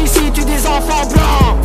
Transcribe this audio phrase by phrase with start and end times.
[0.00, 1.56] Ici tue des enfants blancs?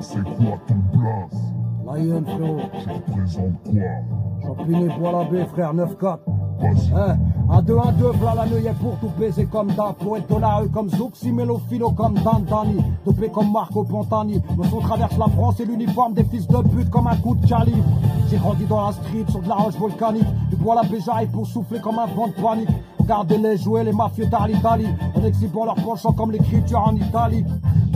[0.00, 1.40] C'est quoi ton place?
[1.86, 6.18] La IM frérot, Tu représentes quoi Champiné pour la baie frère 9-4.
[6.60, 6.92] Vas-y.
[6.94, 7.16] Hein,
[7.50, 10.56] un 2 1 2 v'là la neuillet pour tout baiser comme d'hab être dans la
[10.56, 15.28] rue comme Zouk, Simelo Philo comme Dantani Dopé comme Marco Pantani Nos sons traversent la
[15.28, 17.84] France et l'uniforme des fils de pute comme un coup de calibre.
[18.30, 20.26] J'ai grandi dans la street sur de la roche volcanique.
[20.50, 22.68] Du bois la j'arrive pour souffler comme un vent de panique.
[22.98, 24.86] Regardez-les jouer les mafieux d'Italie
[25.16, 27.44] En exhibant leur penchant comme l'écriture en Italie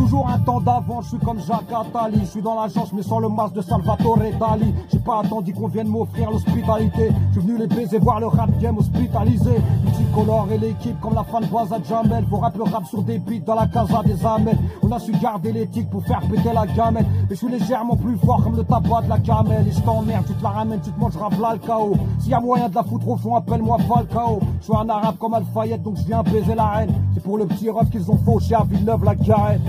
[0.04, 2.20] Toujours un temps d'avant, je suis comme Jacques Attali.
[2.20, 4.74] Je suis dans l'agence mais sans le masque de Salvatore Dali.
[4.92, 7.10] J'ai pas attendu qu'on vienne m'offrir l'hospitalité.
[7.28, 9.62] Je suis venu les baiser voir le rap game hospitalisé.
[9.82, 12.26] Multicolore et l'équipe comme la fan à Jamel.
[12.28, 15.12] Faut rap le rap sur des beats dans la casa des amels On a su
[15.12, 17.06] garder l'éthique pour faire péter la gamelle.
[17.30, 20.26] Mais je suis légèrement plus fort comme le tabac de la camelle Et je t'emmerde,
[20.26, 21.96] tu te la ramènes, tu te mangeras v'là le chaos.
[22.18, 24.40] S'il y a moyen de la foutre au fond, appelle-moi Falcao.
[24.60, 27.46] Je suis un arabe comme Alfayette donc je viens baiser la reine C'est pour le
[27.46, 29.62] petit ref qu'ils ont fauché à Villeneuve la carène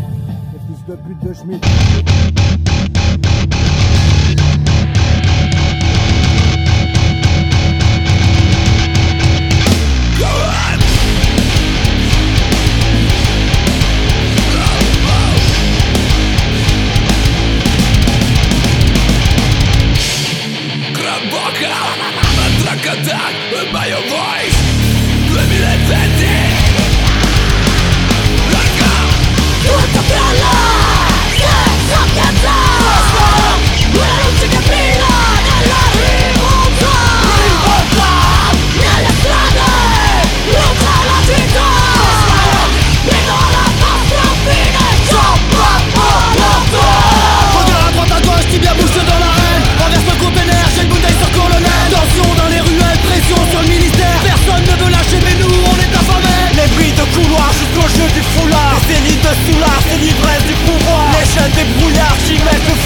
[0.87, 2.34] de pute de Schmitt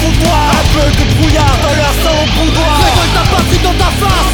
[0.00, 4.32] Un peu de brouillard dans leur sang au boudoir Récolte ta patrie dans ta face.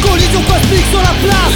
[0.00, 1.52] Collision cosmique sur la place.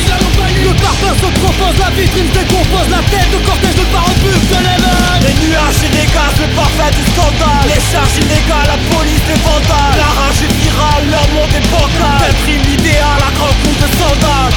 [0.60, 4.16] Le parfum se propose, la vitrine se décompose La tête de cortège de part en
[4.20, 7.64] pub de l'émeute Les nuages et les gaz, le parfait du scandale.
[7.64, 12.20] Les charges illégales, la police, les vandales La rage est virale, leur monde est bancal.
[12.20, 14.52] Tel prime l'idéal, à grand coup de sandales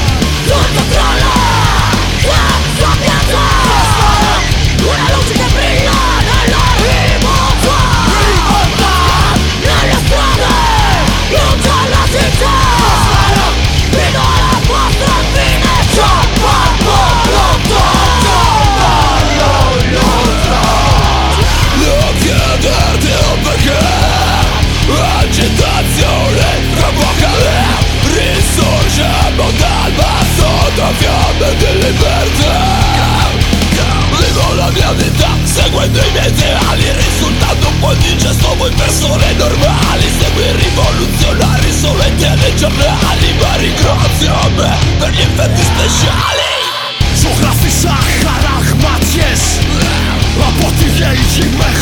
[51.34, 51.73] She might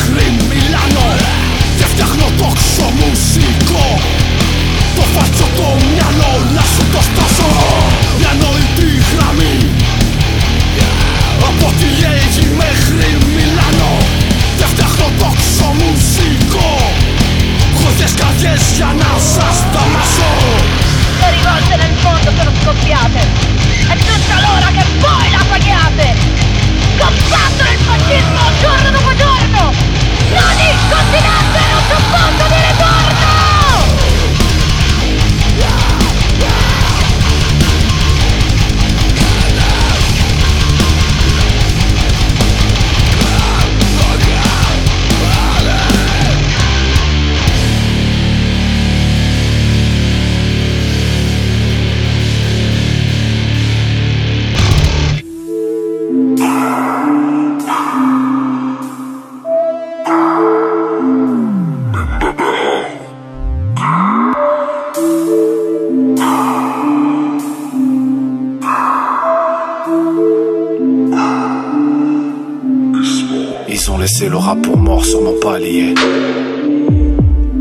[74.56, 75.94] pour mort sur mon palier.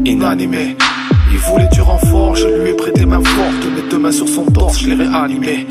[0.06, 0.76] Inanimé,
[1.32, 4.46] il voulait du renfort, je lui ai prêté main forte, mes deux mains sur son
[4.46, 5.68] torse, je l'ai réanimé.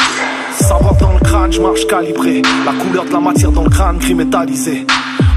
[0.53, 2.43] Savoir dans le crâne, je marche calibré.
[2.65, 4.87] La couleur de la matière dans le crâne, gris métallisé.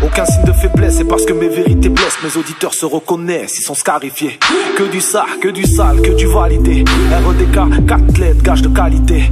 [0.04, 2.20] Aucun signe de faiblesse, c'est parce que mes vérités blessent.
[2.24, 4.40] Mes auditeurs se reconnaissent, ils sont scarifiés.
[4.78, 6.84] Que du ça, que du sale, que du validé.
[7.28, 9.30] REDK, 4 lettres, gage de qualité.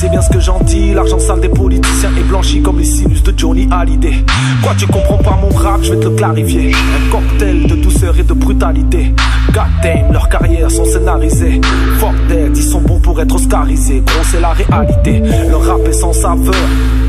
[0.00, 3.22] Sais bien ce que j'en dis, l'argent sale des politiciens est blanchi comme les sinus
[3.22, 4.24] de Johnny Hallyday.
[4.62, 6.72] Quoi, tu comprends pas mon rap, je vais te le clarifier.
[6.72, 9.14] Un cocktail de douceur et de brutalité.
[9.52, 11.60] God damn, leurs carrières sont scénarisées.
[11.98, 14.02] Fuck that, ils sont bons pour être oscarisés.
[14.06, 15.20] Gros, c'est la réalité.
[15.20, 16.54] Le rap est sans saveur.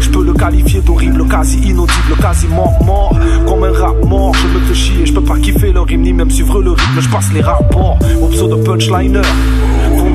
[0.01, 3.17] Je peux le qualifier d'horrible, quasi inaudible, quasiment mort.
[3.47, 5.05] Comme un rap mort, je me fais chier.
[5.05, 6.99] Je peux pas kiffer le rime ni même suivre le rythme.
[6.99, 9.21] Je passe les rapports au pseudo punchliner.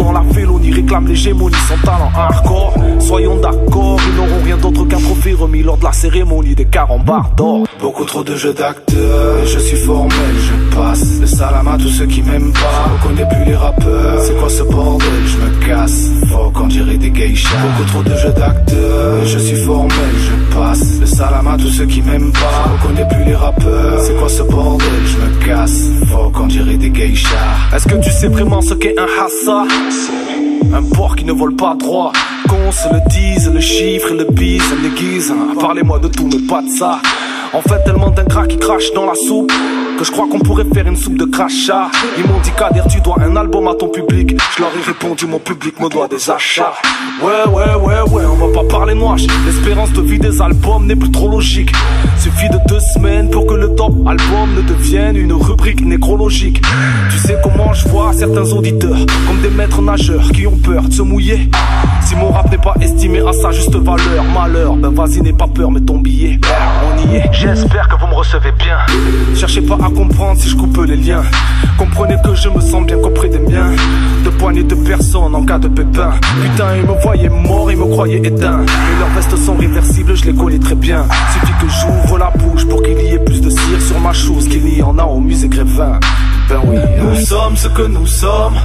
[0.07, 2.75] Dans la félonie, réclament l'hégémonie, son talent hardcore.
[3.01, 7.33] Soyons d'accord, ils n'auront rien d'autre qu'un trophée remis lors de la cérémonie des carambars
[7.37, 7.67] d'or.
[7.81, 12.07] Beaucoup trop de jeux d'acteurs, je suis formel, je passe le salam à tous ceux
[12.07, 12.87] qui m'aiment pas.
[12.87, 16.11] Je reconnais plus les rappeurs, c'est quoi ce bordel, je me casse.
[16.37, 17.49] Faut qu'on dirait des geishas.
[17.63, 21.87] Beaucoup trop de jeux d'acteurs, je suis formel, je passe le salam à tous ceux
[21.87, 22.65] qui m'aiment pas.
[22.67, 25.81] Je reconnais plus les rappeurs, c'est quoi ce bordel, je me casse.
[26.11, 27.75] Faut qu'on dirait des geishas.
[27.75, 29.65] Est-ce que tu sais vraiment ce qu'est un hassa?
[30.75, 32.13] Un porc qui ne vole pas droit.
[32.49, 35.33] Qu'on se le dise, le chiffre et le bis, ça m'aiguise.
[35.59, 37.01] Parlez-moi de tout, mais pas de ça.
[37.53, 39.53] En fait, tellement d'ingrats qui crachent dans la soupe
[39.99, 41.91] que je crois qu'on pourrait faire une soupe de crachat.
[42.19, 44.37] Ils m'ont dit Kader, tu dois un album à ton public.
[44.55, 46.75] Je leur ai répondu, mon public me doit des achats.
[47.23, 49.17] Ouais, ouais, ouais, ouais, on va pas parler noir.
[49.47, 51.73] L'espérance de vie des albums n'est plus trop logique.
[52.19, 56.61] Suffit de deux semaines pour que le top album ne devienne une rubrique nécrologique.
[57.11, 60.93] Tu sais comment je vois certains auditeurs comme des maîtres nageurs qui ont peur de
[60.93, 61.49] se mouiller.
[62.03, 65.49] Si mon rap n'est pas estimé à sa juste valeur, malheur, ben vas-y, n'aie pas
[65.49, 66.39] peur, mets ton billet.
[66.85, 67.31] On y est.
[67.39, 68.79] J'espère que vous me recevez bien.
[69.35, 71.23] Cherchez pas à comprendre si je coupe les liens.
[71.79, 73.73] Comprenez que je me sens bien qu'auprès des miens.
[74.25, 76.13] De poignées de personnes en cas de pépin.
[76.43, 78.59] Putain, ils me voyaient mort, ils me croyaient éteint.
[78.59, 81.05] Mais leurs vestes sont réversibles, je les connais très bien.
[81.33, 84.49] Suffit que j'ouvre la bouche pour qu'il y ait plus de cire sur ma chose
[84.49, 86.01] qu'il y en a au musée Grévin.
[86.49, 88.57] Ben oui, nous sommes ce que nous sommes.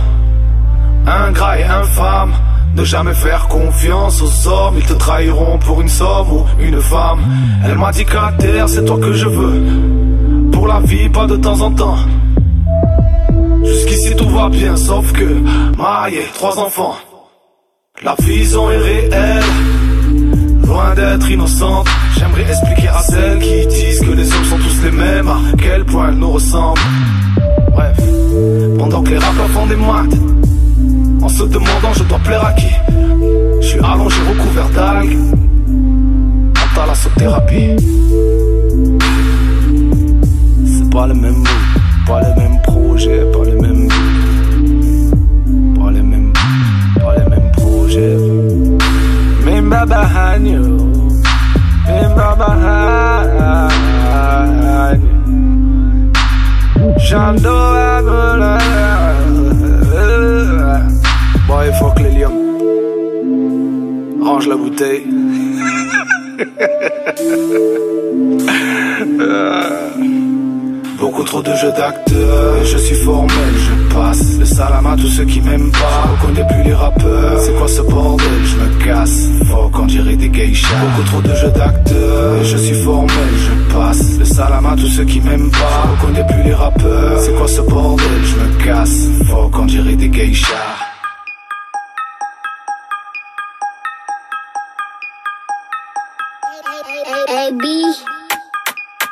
[1.06, 2.34] Ingrats et infâmes.
[2.76, 7.20] Ne jamais faire confiance aux hommes, ils te trahiront pour une somme ou une femme.
[7.66, 10.52] Elle m'a dit qu'à terre, c'est toi que je veux.
[10.52, 11.98] Pour la vie, pas de temps en temps.
[13.64, 15.44] Jusqu'ici tout va bien, sauf que
[15.78, 16.96] marié, trois enfants.
[18.04, 19.44] La vision est réelle,
[20.66, 21.88] loin d'être innocente.
[22.18, 25.86] J'aimerais expliquer à celles qui disent que les hommes sont tous les mêmes, à quel
[25.86, 26.82] point elles nous ressemblent.
[27.74, 27.98] Bref,
[28.80, 30.51] pendant que les rappeurs font des maths.
[31.22, 32.72] En se demandant je dois plaire à qui
[33.62, 35.18] Je suis allongé recouvert d'algues.
[36.58, 37.76] En thalassothérapie
[40.66, 41.48] C'est pas le même mood
[42.08, 43.88] Pas les mêmes projets Pas les mêmes
[45.76, 46.34] Pas les mêmes
[47.00, 48.18] Pas les mêmes projets
[49.46, 50.62] Mais baba hanyo.
[51.88, 53.42] Mais baba hanyo.
[56.98, 57.72] J'adore
[61.52, 62.38] Boy, fuck lions.
[64.24, 65.04] Range la bouteille.
[70.98, 75.26] Beaucoup trop de jeux d'acteurs, je suis formel, je passe le salam à tous ceux
[75.26, 76.06] qui m'aiment pas.
[76.06, 79.28] Je reconnais plus les rappeurs, c'est quoi ce bordel, je me casse.
[79.50, 80.70] Faut qu'on dirait des geishas.
[80.80, 85.04] Beaucoup trop de jeux d'acteurs, je suis formel, je passe le salam à tous ceux
[85.04, 85.84] qui m'aiment pas.
[85.84, 89.10] Je reconnais plus les rappeurs, c'est quoi ce bordel, je me casse.
[89.30, 90.91] Faut qu'on dirait des geishas.
[97.52, 97.84] baby.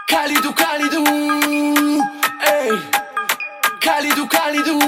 [0.08, 1.04] Cálido, cálido.
[2.42, 2.90] Ey.
[3.82, 4.80] Cálido, cálido.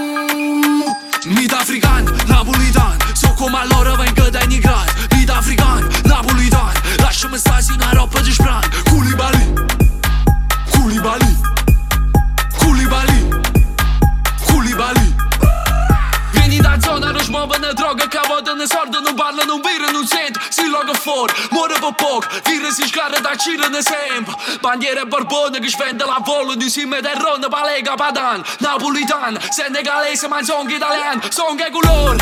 [1.26, 2.98] Mid african, napolitan.
[3.14, 4.88] Sokom allora ven këtë e një gran.
[5.16, 6.74] Mid african, napolitan.
[7.04, 8.64] Lashëm e saj si nga ropë të shpran.
[8.90, 9.44] Culibali.
[10.72, 11.32] Culibali.
[12.60, 13.20] Kulibali.
[14.48, 15.08] Kulibali.
[16.34, 18.08] Vini da zona, rëshmovën na droga.
[18.08, 18.22] ka
[18.56, 19.64] na sorda, no në no në
[21.02, 24.28] vor, morgen von Bock, Virus ist gar da chillen Semp.
[24.62, 30.70] Bandiere Borbone, geschwende la volo, di simme del Ron, Balega Badan, Napolitan, Senegalese, mein Song
[30.70, 32.16] Italian, Song e color.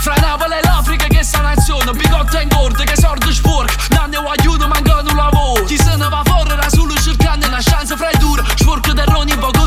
[0.00, 4.28] Fra Napoli e l'Africa che sta nazione, bigotto e gordo che sorge sporco, nanne o
[4.28, 8.10] aiuto mancano un lavoro, chi se ne va fuori era solo cercando una chance fra
[8.10, 9.63] i duri, sporco del Ron in poco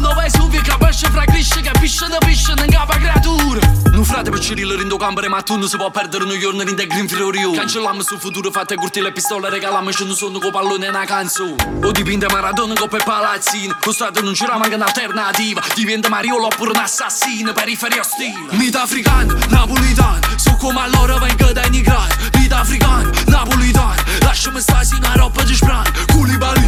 [1.88, 3.60] pisce de pisce în capa creatură
[3.91, 6.62] Nu frate pe cirilă rind o camere ma tu nu se può perdere un giorno
[6.62, 10.50] rinde green florio Cancelam su futuro fate curti le pistole regalam și nu sunt co
[10.50, 11.56] pallone na canzone
[11.88, 14.75] O dipinte Maradona co pe palazzini Lo nu non c'era alternativa.
[14.75, 21.51] un'alternativa Mario Mariolo oppure un assassino periferia ostile Mita african, napolitan Su come allora vengo
[21.58, 23.03] da immigrati Mita african,
[23.34, 23.96] napolitan
[24.27, 26.67] Lasciami stare sin a roba di spran Culibali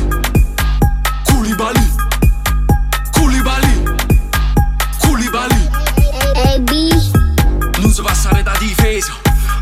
[1.29, 1.98] Culibali.
[7.99, 9.11] Si passare da difesa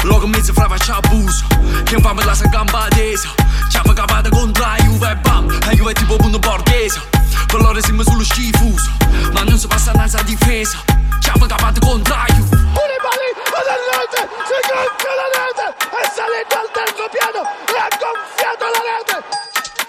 [0.04, 1.44] Logo in mezzo fra faccia abuso.
[1.84, 3.30] Che fa me la sa gamba tesa
[3.68, 5.48] Ci ha capata contro la Juve e bam.
[5.66, 7.02] La Juve è tipo punto borghese.
[7.48, 8.92] Per loro siamo sullo schifuso
[9.34, 10.78] Ma non si passa senza difesa.
[11.20, 12.58] Ci ha capata contro la Juve.
[12.78, 15.66] Koulibaly ad rete, si gonfia la rete
[15.98, 19.18] è salito al terzo piano e ha gonfiato la rete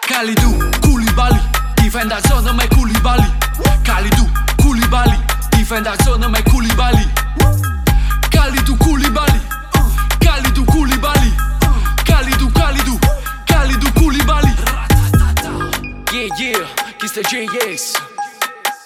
[0.09, 0.68] Kalidou, Koulibaly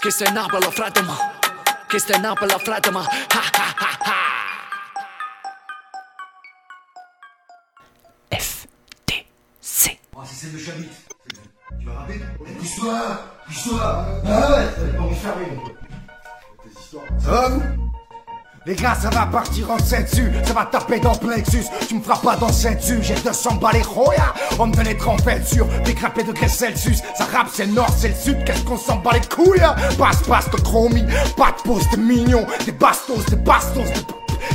[0.01, 1.01] Questo è Napoli, frate
[2.59, 4.21] frate Ha, ha, ha, ha.
[8.37, 9.99] FTC.
[10.17, 10.91] Oh, c'est celle de Chabit.
[11.79, 12.19] Tu vas rapper
[12.59, 12.99] Pousse-toi
[13.47, 13.81] Pousse-toi
[14.27, 14.71] Ah.
[17.21, 17.92] Ça va, vous?
[18.65, 21.65] Les gars, ça va partir en 7 dessus, ça va taper dans plexus.
[21.89, 24.33] Tu me feras pas dans cette dessus, j'ai 200 balles roya.
[24.57, 27.03] On me les trempette sur des crapets de graisse Celsius.
[27.17, 29.75] Ça rappe, c'est le nord, c'est le sud, qu'est-ce qu'on s'en bat les couilles hein?
[29.99, 31.05] Passe, passe de chromie,
[31.37, 34.01] pas de pause, de mignon, des bastos, des bastos, des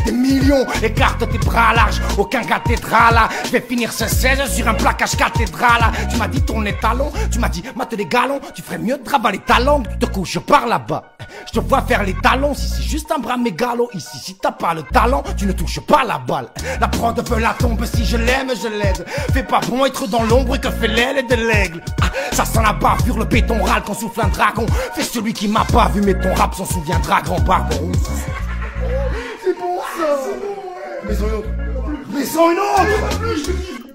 [0.05, 3.29] des millions, écarte tes bras larges, aucun cathédral là.
[3.45, 5.91] Je vais finir ce 16 sur un plaquage cathédral là.
[6.09, 9.03] Tu m'as dit tourner talons, tu m'as dit mate les galons, tu ferais mieux de
[9.03, 11.16] travailler les talons, tu te couches par là-bas?
[11.45, 14.51] Je te vois faire les talons, si c'est juste un bras mégalo, ici si t'as
[14.51, 16.47] pas le talent, tu ne touches pas la balle.
[16.79, 19.05] La prod peut la tombe, si je l'aime, je l'aide.
[19.33, 21.81] Fais pas bon être dans l'ombre que fait l'aile de l'aigle.
[22.01, 24.65] Ah, ça sent la bavure, le béton râle quand souffle un dragon.
[24.93, 27.91] Fais celui qui m'a pas vu, mais ton rap s'en souviendra, grand pardon.
[29.43, 30.17] C'est bon ça
[31.07, 31.49] Mais sans une autre
[32.13, 33.86] Mais sans une autre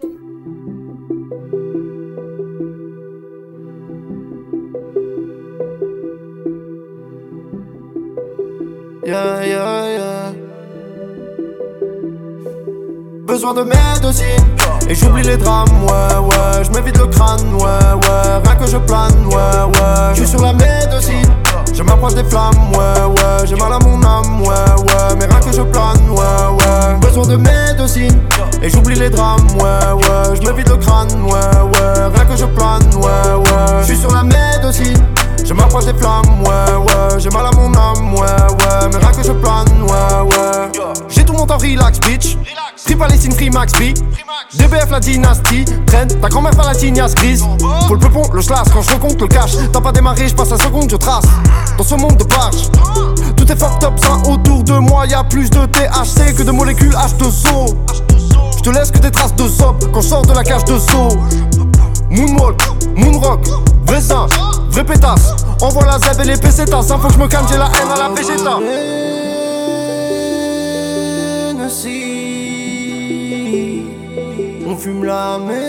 [9.04, 10.32] Yeah, yeah, yeah.
[13.26, 14.46] Besoin de médecine.
[14.88, 16.62] Et j'oublie les drames, ouais, ouais.
[16.64, 18.42] Je m'évite le crâne, ouais, ouais.
[18.44, 20.14] Rien que je plane, ouais, ouais.
[20.14, 21.26] Je suis sur la médecine.
[21.74, 23.46] Je m'approche des flammes, ouais, ouais.
[23.46, 25.16] J'ai mal à mon âme, ouais, ouais.
[25.18, 26.98] Mais rien que je plane, ouais, ouais.
[27.00, 28.20] Besoin de médecine.
[28.62, 30.36] Et j'oublie les drames, ouais, ouais.
[30.36, 32.08] Je m'évite le crâne, ouais, ouais.
[32.14, 33.80] Rien que je plane, ouais, ouais.
[33.80, 34.98] Je suis sur la médecine
[35.44, 37.18] je m'approche des flammes, ouais, ouais.
[37.18, 38.88] J'ai mal à mon âme, ouais, ouais.
[38.92, 40.72] Mais rien que je plane, ouais, ouais.
[41.08, 42.36] J'ai tout mon temps relax, bitch.
[42.76, 43.94] Free Palestine, free Max B.
[44.54, 47.44] DBF la dynastie Traîne, ta grand-mère fait la tignasse grise.
[47.86, 50.50] Pour le peupon, le slash, quand je compte le cash T'as pas démarré, je passe
[50.50, 51.24] la seconde, je trace.
[51.78, 52.68] Dans ce monde de barge
[53.36, 56.92] Tout est fucked up, ça autour de moi Y'a plus de THC que de molécules
[56.92, 57.74] H2O
[58.56, 60.78] Je te laisse que des traces de sop Quand je sors de la cage de
[60.78, 61.16] saut.
[62.10, 62.60] Moonwalk,
[62.94, 63.40] moonrock,
[63.86, 64.00] vrai
[64.72, 65.34] vrai pétasse.
[65.60, 67.90] Envoie la zeb et les pesetas Hein, faut que je me calme, j'ai la haine
[67.94, 68.58] à la végéta
[74.66, 75.60] On fume la médecine.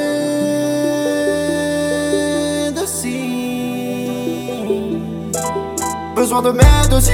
[6.15, 7.13] Besoin de médecine.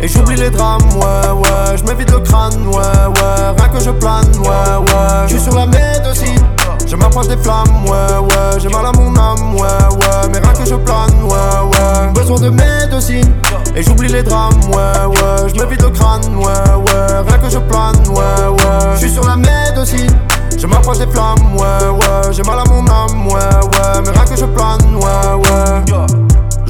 [0.00, 1.76] Et j'oublie les drames, ouais, ouais.
[1.76, 3.50] Je m'évite le crâne, ouais, ouais.
[3.56, 5.28] Rien que je plane, ouais, ouais.
[5.28, 6.47] Je sur la médecine
[6.88, 8.60] je m'approche des flammes, ouais, ouais.
[8.60, 10.28] J'ai mal à mon âme, ouais, ouais.
[10.32, 12.12] Mais rien que je plane, ouais, ouais.
[12.14, 13.30] Besoin de médecine
[13.76, 15.48] Et j'oublie les drames, ouais, ouais.
[15.48, 17.20] Je m'évite le crâne, ouais, ouais.
[17.26, 18.94] Rien que je plane, ouais, ouais.
[18.94, 20.16] Je suis sur la médecine
[20.56, 22.32] Je m'approche des flammes, ouais, ouais.
[22.32, 24.02] J'ai mal à mon âme, ouais, ouais.
[24.04, 26.27] Mais rien que je plane, ouais, ouais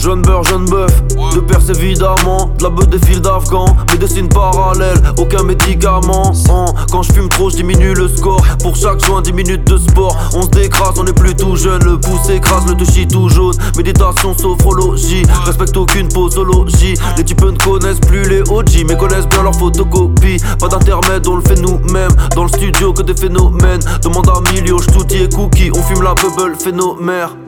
[0.08, 1.02] Jeune beurre, jeune bœuf,
[1.34, 6.32] de perce évidemment, de la beuh des fils d'Afghan, médecine parallèle, aucun médicament.
[6.48, 6.64] Hein.
[6.90, 8.40] Quand je fume trop, je diminue le score.
[8.62, 10.16] Pour chaque soin, 10 minutes de sport.
[10.32, 13.54] On se décrase, on est plus tout jeune, le pouce écrase, le touchy tout jaune.
[13.76, 16.94] Méditation, sophrologie, respecte aucune posologie.
[17.18, 20.38] Les types ne connaissent plus les OG, mais connaissent bien leur photocopie.
[20.58, 22.16] Pas d'intermède, on le fait nous-mêmes.
[22.34, 23.82] Dans le studio, que des phénomènes.
[24.02, 25.70] Demande à Milio, tout et cookie.
[25.74, 27.47] On fume la bubble, phénomène.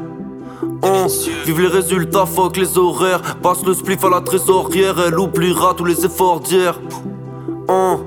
[0.82, 1.06] On
[1.44, 3.20] vive les résultats, fuck les horaires.
[3.42, 6.78] Passe le spliff à la trésorière, elle oubliera tous les efforts d'hier.
[7.68, 8.00] On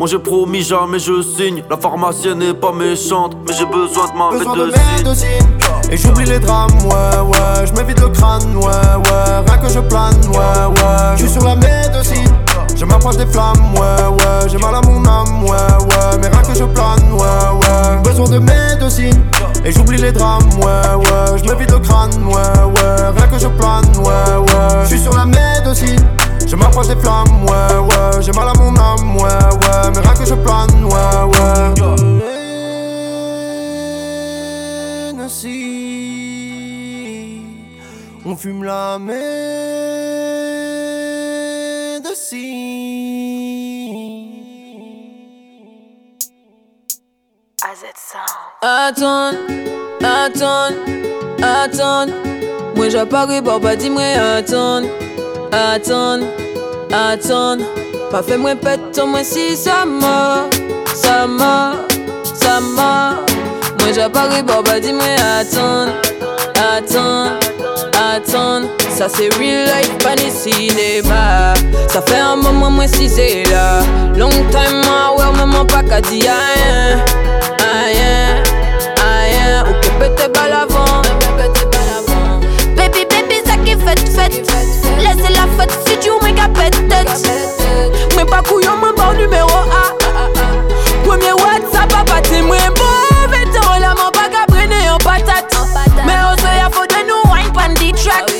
[0.00, 1.62] moi j'ai promis jamais je signe.
[1.68, 4.82] La pharmacienne n'est pas méchante, mais j'ai besoin de ma Besoin de médecine.
[5.04, 9.68] médecine Et j'oublie les drames, ouais, ouais Je m'évite le crâne, ouais, ouais Rien que
[9.68, 12.34] je plane, ouais, ouais Je suis sur la médecine
[12.74, 14.48] Je m'approche des flammes, ouais, ouais.
[14.48, 16.18] J'ai mal à mon âme, ouais, ouais.
[16.22, 18.02] Mais rien que je plane, ouais, ouais.
[18.02, 19.22] Besoin de médecine
[19.70, 21.38] et j'oublie les drames, ouais, ouais.
[21.38, 23.08] Je me vide le crâne, ouais, ouais.
[23.16, 24.82] Rien que je plane, ouais, ouais.
[24.84, 26.04] Je suis sur la médecine.
[26.46, 28.22] Je m'approche des flammes, ouais, ouais.
[28.22, 29.90] J'ai mal à mon âme, ouais, ouais.
[29.94, 31.40] Mais rien que je plane, ouais, ouais.
[38.26, 38.98] On fume la
[48.62, 49.30] Attends,
[50.02, 50.74] attends,
[51.40, 52.06] attends.
[52.74, 54.82] Moi j'apparais pas dire moi attends,
[55.52, 56.18] attends,
[56.90, 57.58] attends.
[58.10, 60.48] Pas fait moi pète moi si ça m'a,
[60.94, 61.74] ça m'a,
[62.34, 63.14] ça m'a.
[63.78, 65.04] Moi j'apparais pas dire moi
[65.38, 65.92] attends,
[66.56, 67.36] attends,
[67.94, 68.68] attends.
[68.90, 71.54] Ça c'est real life, pas ni cinéma.
[71.88, 73.78] Ça fait un moment moi si c'est là.
[74.16, 76.32] Long time moi ouais maman pas qu'à dire
[78.10, 78.42] rien,
[78.96, 79.64] rien.
[79.68, 81.02] Ok peut-être pas l'avant,
[82.76, 84.42] Baby, baby, ça qui fait, fait.
[84.98, 87.08] Laissez la fête, si tu m'es capette tête.
[88.16, 89.94] Mais pas couillon, mon bon numéro A.
[91.04, 93.78] Premier WhatsApp, papa, t'es moins mauvais temps.
[93.80, 95.54] La main pas qu'à prendre en patate.
[96.06, 98.30] Mais on se y a faut de nous wine pan the track.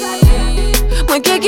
[1.08, 1.40] Moi qui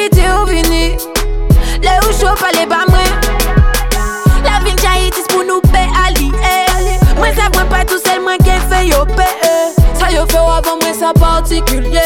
[11.12, 11.99] ça particulier.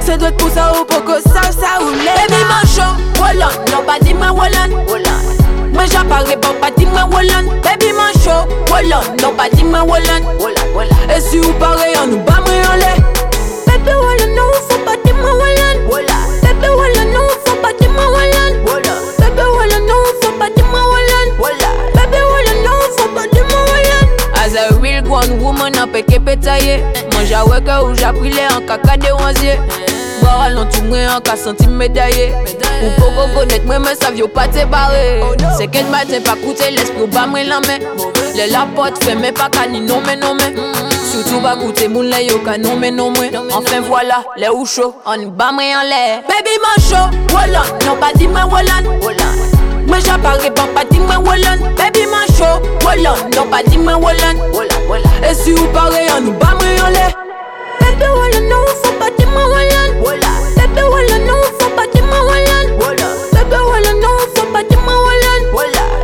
[0.00, 1.90] C'est d'autres pour ça ou pour que ça, ça ou.
[1.90, 2.86] Baby, mancho,
[3.20, 3.82] Wallan, non,
[4.88, 5.18] Wallan.
[5.72, 7.44] Moi, j'apparais pas, pas dis moi Wallan.
[7.62, 8.15] Baby, mancho,
[31.36, 32.32] senti médaillé.
[32.82, 32.90] Ou
[33.78, 34.66] mais ça vient pas te ou
[37.44, 37.78] la main.
[38.34, 38.66] Les la
[40.34, 40.52] mais.
[41.10, 42.38] Surtout, pas goûter mon lait, yo,
[44.54, 46.20] ou chaud, on y bat moi en l'air.
[46.28, 48.82] Baby, chaud, voilà, non, pas dit moi, voilà.
[49.86, 53.94] Moi j'apparais pas, pas dis moi Wallan Baby man show, Wallan Non pas dis moi
[53.94, 54.36] Wallan
[55.22, 57.12] Et si vous parlez, on nous bat moi en l'air
[61.58, 62.68] Faut pas dire moi Wallan.
[63.36, 65.42] Baby, Wallan, non, faut pas dire moi Wallan.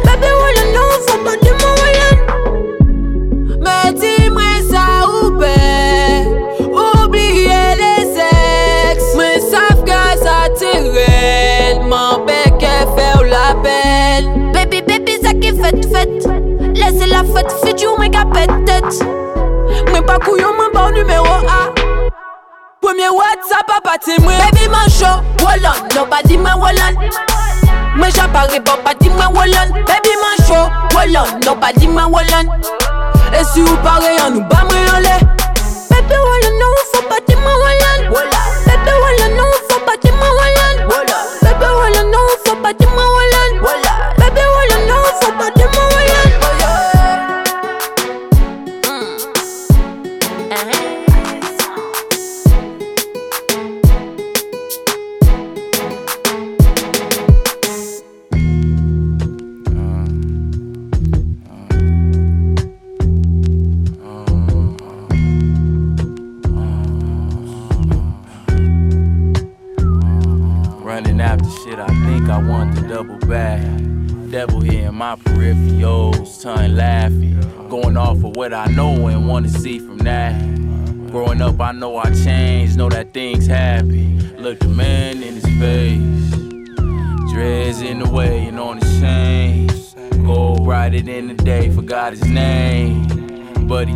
[0.04, 2.16] Baby, Wallan, non, faut pas dire moi Wallan.
[3.61, 10.48] Mais dis-moi ça ou pas Oubliez les sexes Mais savent que ça
[11.82, 16.12] Mon bec fait la peine Baby, baby, ça qui fait, fait.
[16.74, 18.24] Laissez la fête, fit you, make a
[18.64, 19.02] tête.
[19.92, 21.72] Mais pas couillon, mon bon numéro A.
[22.80, 23.70] Premier WhatsApp,
[24.04, 26.98] t'es moi Baby, man show, pas dis moi Wallan
[27.96, 32.50] Mais j'apparais pas, pas dis moi Wallan Baby, man show, pas dis moi Wallan
[33.38, 35.20] Et si vous parlez, on nous bat, moi, on l'est
[35.90, 38.11] Baby, Wallan, non, faut pas dire moi Wallan.
[38.66, 40.88] Baby, Wallan, non, faut pas dire moi Wallan.
[41.42, 43.62] Baby, Wallan, non, faut pas dire moi Wallan.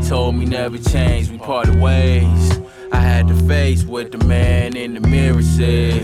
[0.09, 2.61] Told me never change, we parted ways.
[2.93, 6.01] I had to face what the man in the mirror said.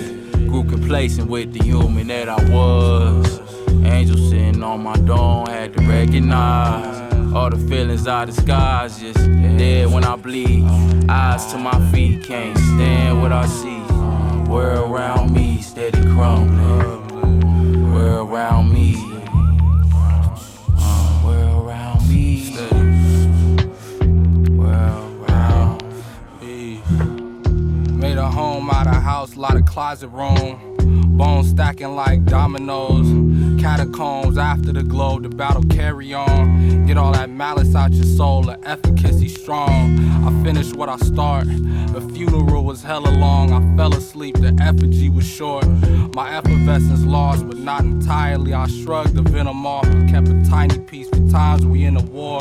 [0.49, 3.41] Grew complacent with the human that I was.
[3.85, 8.99] Angel sitting on my dome, had to recognize all the feelings I disguise.
[8.99, 10.65] Just dead when I bleed.
[11.09, 13.83] Eyes to my feet, can't stand what I see.
[14.51, 17.93] World around me, steady crumbling.
[17.95, 19.12] World around me.
[28.31, 31.17] Home out of house, lot of closet room.
[31.17, 33.32] Bones stacking like dominoes.
[33.63, 36.85] Catacombs after the glow, the battle carry on.
[36.85, 40.01] Get all that malice out your soul, the efficacy strong.
[40.27, 41.47] I finished what I start.
[41.47, 43.53] The funeral was hella long.
[43.53, 45.65] I fell asleep, the effigy was short.
[46.13, 48.53] My effervescence lost, but not entirely.
[48.53, 52.03] I shrugged the venom off and kept a tiny piece for times we in a
[52.03, 52.41] war.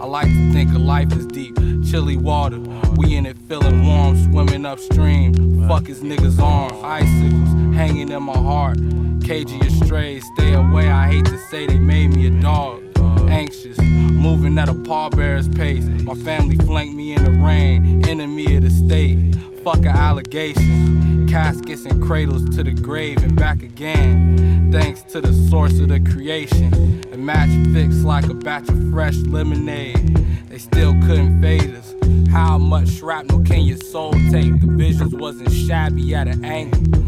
[0.00, 1.56] I like to think of life as deep,
[1.90, 2.60] chilly water.
[2.96, 5.66] We in it feeling warm, swimming upstream.
[5.66, 8.78] Fuck his niggas' arms, icicles hanging in my heart.
[9.24, 10.88] Cagey astray, stay away.
[10.88, 12.82] I hate to say they made me a dog.
[13.28, 15.84] Anxious, moving at a pallbearer's pace.
[15.84, 19.34] My family flanked me in the rain, enemy of the state.
[19.64, 21.28] Fuck an allegation.
[21.28, 24.70] Caskets and cradles to the grave and back again.
[24.72, 27.02] Thanks to the source of the creation.
[27.12, 30.16] A match fixed like a batch of fresh lemonade.
[30.48, 31.94] They still couldn't fade us.
[32.30, 34.60] How much shrapnel can your soul take?
[34.60, 37.02] The visions wasn't shabby at an angle.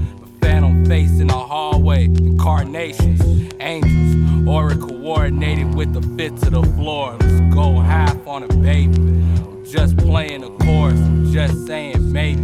[0.54, 3.20] A phantom face in a hallway, incarnations,
[3.58, 7.16] angels, aura coordinated with the fit to the floor.
[7.18, 8.94] Let's go half on a baby.
[8.94, 12.40] I'm just playing the chorus, I'm just saying maybe.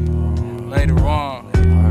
[0.66, 1.89] Later on.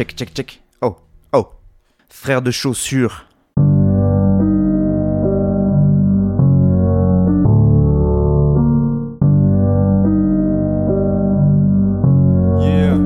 [0.00, 0.60] Check, check, check.
[0.80, 0.96] Oh,
[1.34, 1.46] oh.
[2.08, 3.26] Frère de chaussures.
[12.62, 12.96] Yeah.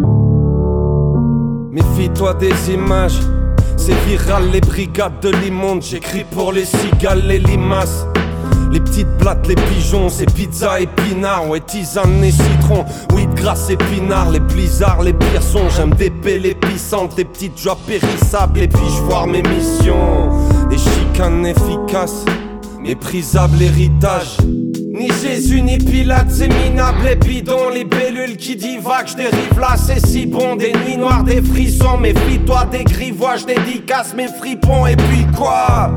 [1.72, 3.18] Méfie-toi des images.
[3.76, 5.82] C'est viral les brigades de l'immonde.
[5.82, 8.06] J'écris pour les cigales, les limaces.
[8.74, 13.70] Les petites blattes, les pigeons, c'est pizza épinards, ouais tisane et citron, oui de grâce
[13.70, 18.86] épinards, les blizzards, les pierçons, j'aime des les pissantes, des petites joies périssables, et puis
[18.96, 20.28] je voir mes missions,
[20.68, 22.24] des chicanes efficaces,
[22.80, 24.38] méprisable héritage.
[24.92, 29.76] Ni Jésus ni Pilate, c'est minable, les bidons, les bellules qui divaguent, je dérive là,
[29.76, 34.96] c'est si bon, des nuits noires, des frissons, méfie-toi des grivois, dédicace mes fripons, et
[34.96, 35.92] puis quoi?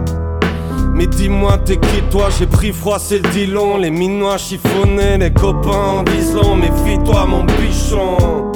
[0.93, 2.29] Mais dis-moi, t'es qui toi?
[2.37, 3.77] J'ai pris froid, c'est le dilon.
[3.77, 6.55] Les minois chiffonnés, les copains en disent long.
[6.55, 8.46] Méfie-toi, mon bichon.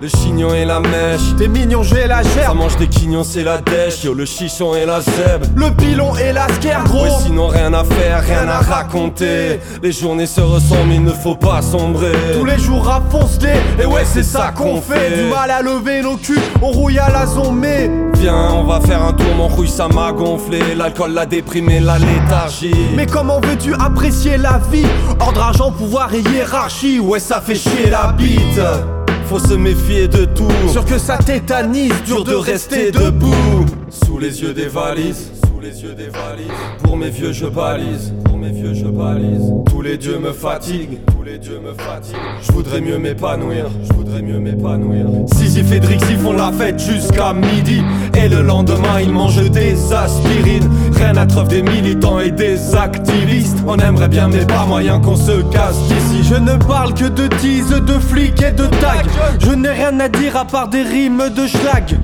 [0.00, 1.36] Le chignon et la mèche.
[1.36, 2.46] T'es mignon, j'ai la gerbe.
[2.46, 4.02] Ça mange des quignons, c'est la dèche.
[4.02, 5.46] Yo, le chichon et la zèbre.
[5.54, 7.02] Le pilon et la scare, gros.
[7.02, 9.60] Ouais, sinon rien à faire, rien à raconter.
[9.82, 12.12] Les journées se ressemblent, il ne faut pas sombrer.
[12.38, 13.52] Tous les jours à foncer.
[13.78, 15.22] Et ouais, c'est ça qu'on fait.
[15.22, 17.90] Du mal à lever nos culs, on rouille à la zombie.
[18.14, 20.74] Viens, on va faire un tour, mon rouille ça m'a gonflé.
[20.74, 22.74] L'alcool l'a déprimé, la léthargie.
[22.96, 24.86] Mais comment veux-tu apprécier la vie?
[25.20, 27.00] Ordre, argent, pouvoir et hiérarchie.
[27.00, 28.60] Ouais, ça fait chier la bite.
[29.30, 30.50] Faut se méfier de tout.
[30.72, 33.64] Sûr que ça tétanise, dur de rester debout.
[33.88, 36.50] Sous les yeux des valises, sous les yeux des valises.
[36.82, 38.14] Pour mes vieux, je balise.
[38.24, 39.52] Pour mes vieux, je balise.
[39.66, 40.98] Tous les dieux me fatiguent.
[41.12, 42.16] Tous les dieux me fatiguent.
[42.42, 43.66] Je voudrais mieux m'épanouir.
[43.82, 45.06] Je voudrais mieux m'épanouir.
[45.34, 47.82] Sisyphe et Drixie font la fête jusqu'à midi.
[48.16, 50.70] Et le lendemain, ils mangent des aspirines.
[50.94, 53.58] Rien à treuve des militants et des activistes.
[53.66, 56.22] On aimerait bien, mais pas moyen qu'on se casse d'ici.
[56.22, 59.02] Je ne parle que de tease, de flics et de tags.
[59.40, 61.96] Je n'ai rien à dire à part des rimes de schlag.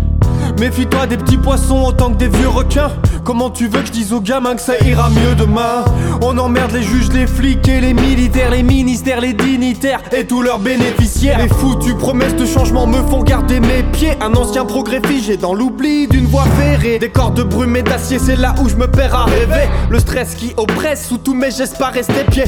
[0.59, 2.91] Méfie-toi des petits poissons autant que des vieux requins.
[3.25, 5.85] Comment tu veux que je dise aux gamins que ça ira mieux demain?
[6.23, 10.59] On emmerde les juges, les flics les militaires, les ministères, les dignitaires et tous leurs
[10.59, 11.39] bénéficiaires.
[11.39, 14.13] Les foutus promesses de changement me font garder mes pieds.
[14.21, 16.99] Un ancien progrès figé dans l'oubli d'une voie ferrée.
[16.99, 19.69] Des corps de brume et d'acier, c'est là où je me perds à rêver.
[19.91, 22.45] Le stress qui oppresse sous tous mes gestes pas rester pieds.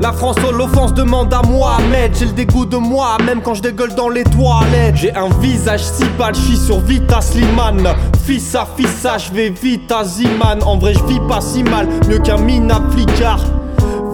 [0.00, 2.12] La France l'offense demande à Mohamed.
[2.18, 4.96] J'ai le dégoût de moi même quand je dégueule dans les toilettes.
[4.96, 7.88] J'ai un visage si pâle, sur Vita Slimane.
[8.24, 10.62] Fils à fils à, je vais vite à Ziman.
[10.64, 13.40] En vrai je vis pas si mal, mieux qu'un minable flicard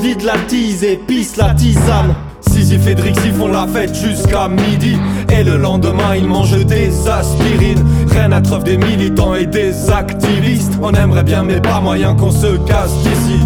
[0.01, 2.15] Vide la tise et pisse la tisane.
[2.41, 4.97] Sisyphe et Drixie font la fête jusqu'à midi.
[5.31, 7.85] Et le lendemain ils mangent des aspirines.
[8.11, 10.73] Rien bien-être œuvre des militants et des activistes.
[10.83, 13.41] On aimerait bien, mais pas moyen qu'on se casse d'ici.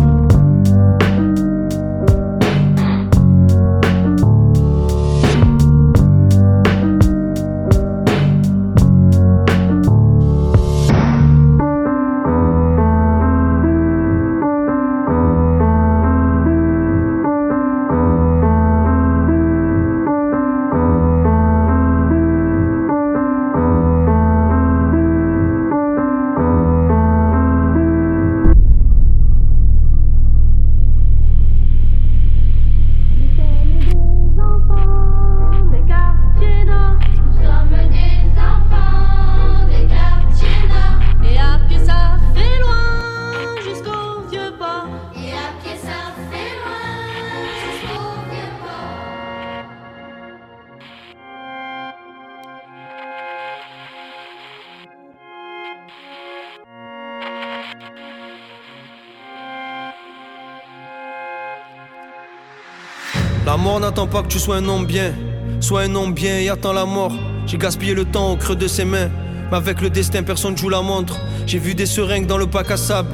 [63.93, 65.13] N'attend pas que tu sois un homme bien.
[65.61, 67.13] Sois un homme bien et attends la mort.
[67.47, 69.11] J'ai gaspillé le temps au creux de ses mains.
[69.51, 71.21] Mais avec le destin, personne joue la montre.
[71.47, 73.11] J'ai vu des seringues dans le bac à sable.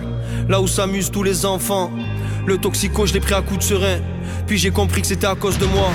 [0.49, 1.91] Là où s'amusent tous les enfants.
[2.47, 3.99] Le toxico, je l'ai pris à coups de serein.
[4.47, 5.89] Puis j'ai compris que c'était à cause de moi.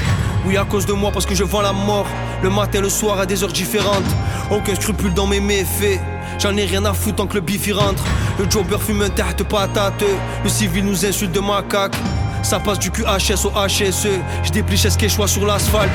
[0.46, 2.08] Oui, à cause de moi, parce que je vois la mort.
[2.44, 4.04] Le matin, le soir, à des heures différentes.
[4.52, 6.02] Aucun scrupule dans mes méfaits.
[6.40, 8.04] J'en ai rien à foutre tant que le bif y rentre.
[8.38, 10.04] Le jobber fume un tarte patate.
[10.44, 11.96] Le civil nous insulte de macaque.
[12.44, 14.20] Ça passe du QHS au HSE.
[14.44, 15.92] Je déplie ce choix sur l'asphalte.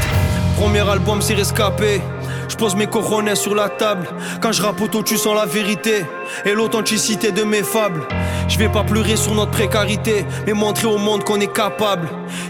[0.56, 2.00] Premier album, c'est rescapé.
[2.48, 4.08] Je pose mes coronets sur la table.
[4.40, 6.04] Quand je auto, tu sens la vérité
[6.44, 8.02] et l'authenticité de mes fables.
[8.48, 12.08] Je vais pas pleurer sur notre précarité, mais montrer au monde qu'on est capable.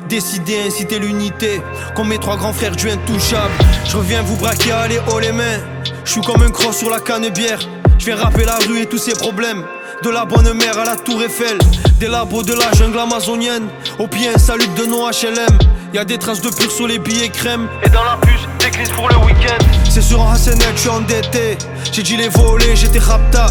[0.08, 1.60] Décider, inciter l'unité,
[1.94, 3.52] comme mes trois grands frères du intouchable.
[3.84, 5.58] Je reviens vous braquer, allez haut les mains.
[6.04, 7.60] Je suis comme un cross sur la canne bière.
[7.98, 9.64] Je vais rapper la rue et tous ses problèmes.
[10.02, 11.58] De la bonne mère à la tour Eiffel,
[11.98, 13.68] des labos de la jungle amazonienne.
[13.98, 15.58] Au pied, un salut de nos HLM.
[15.92, 17.68] Y a des traces de pur sur les billets crème.
[17.84, 19.64] Et dans la puce, des clips pour le week-end.
[19.90, 21.58] C'est sur un Hassanet, je suis endetté.
[21.90, 23.46] J'ai dit les volets, j'étais rapta.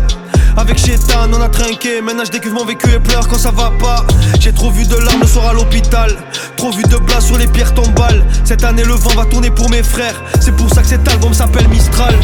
[0.56, 2.02] Avec Chetan, on a trinqué.
[2.02, 4.06] Maintenant, je décuve mon vécu et pleure quand ça va pas.
[4.40, 6.16] J'ai trop vu de larmes le soir à l'hôpital.
[6.56, 8.24] Trop vu de blas sur les pierres tombales.
[8.46, 10.24] Cette année, le vent va tourner pour mes frères.
[10.40, 12.16] C'est pour ça que cet album s'appelle Mistral.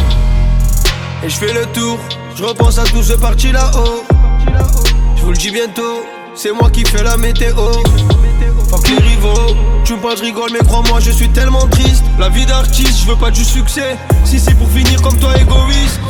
[1.23, 1.99] Et je fais le tour,
[2.35, 4.03] je repense à tout ce parti là-haut.
[5.23, 6.03] Je vous le dis bientôt,
[6.35, 7.55] c'est moi qui fais la météo.
[8.69, 9.55] Fuck les rivaux,
[9.85, 12.03] tu me parles, je rigole, mais crois-moi, je suis tellement triste.
[12.19, 13.97] La vie d'artiste, je veux pas du succès.
[14.25, 16.01] Si c'est pour finir comme toi, égoïste.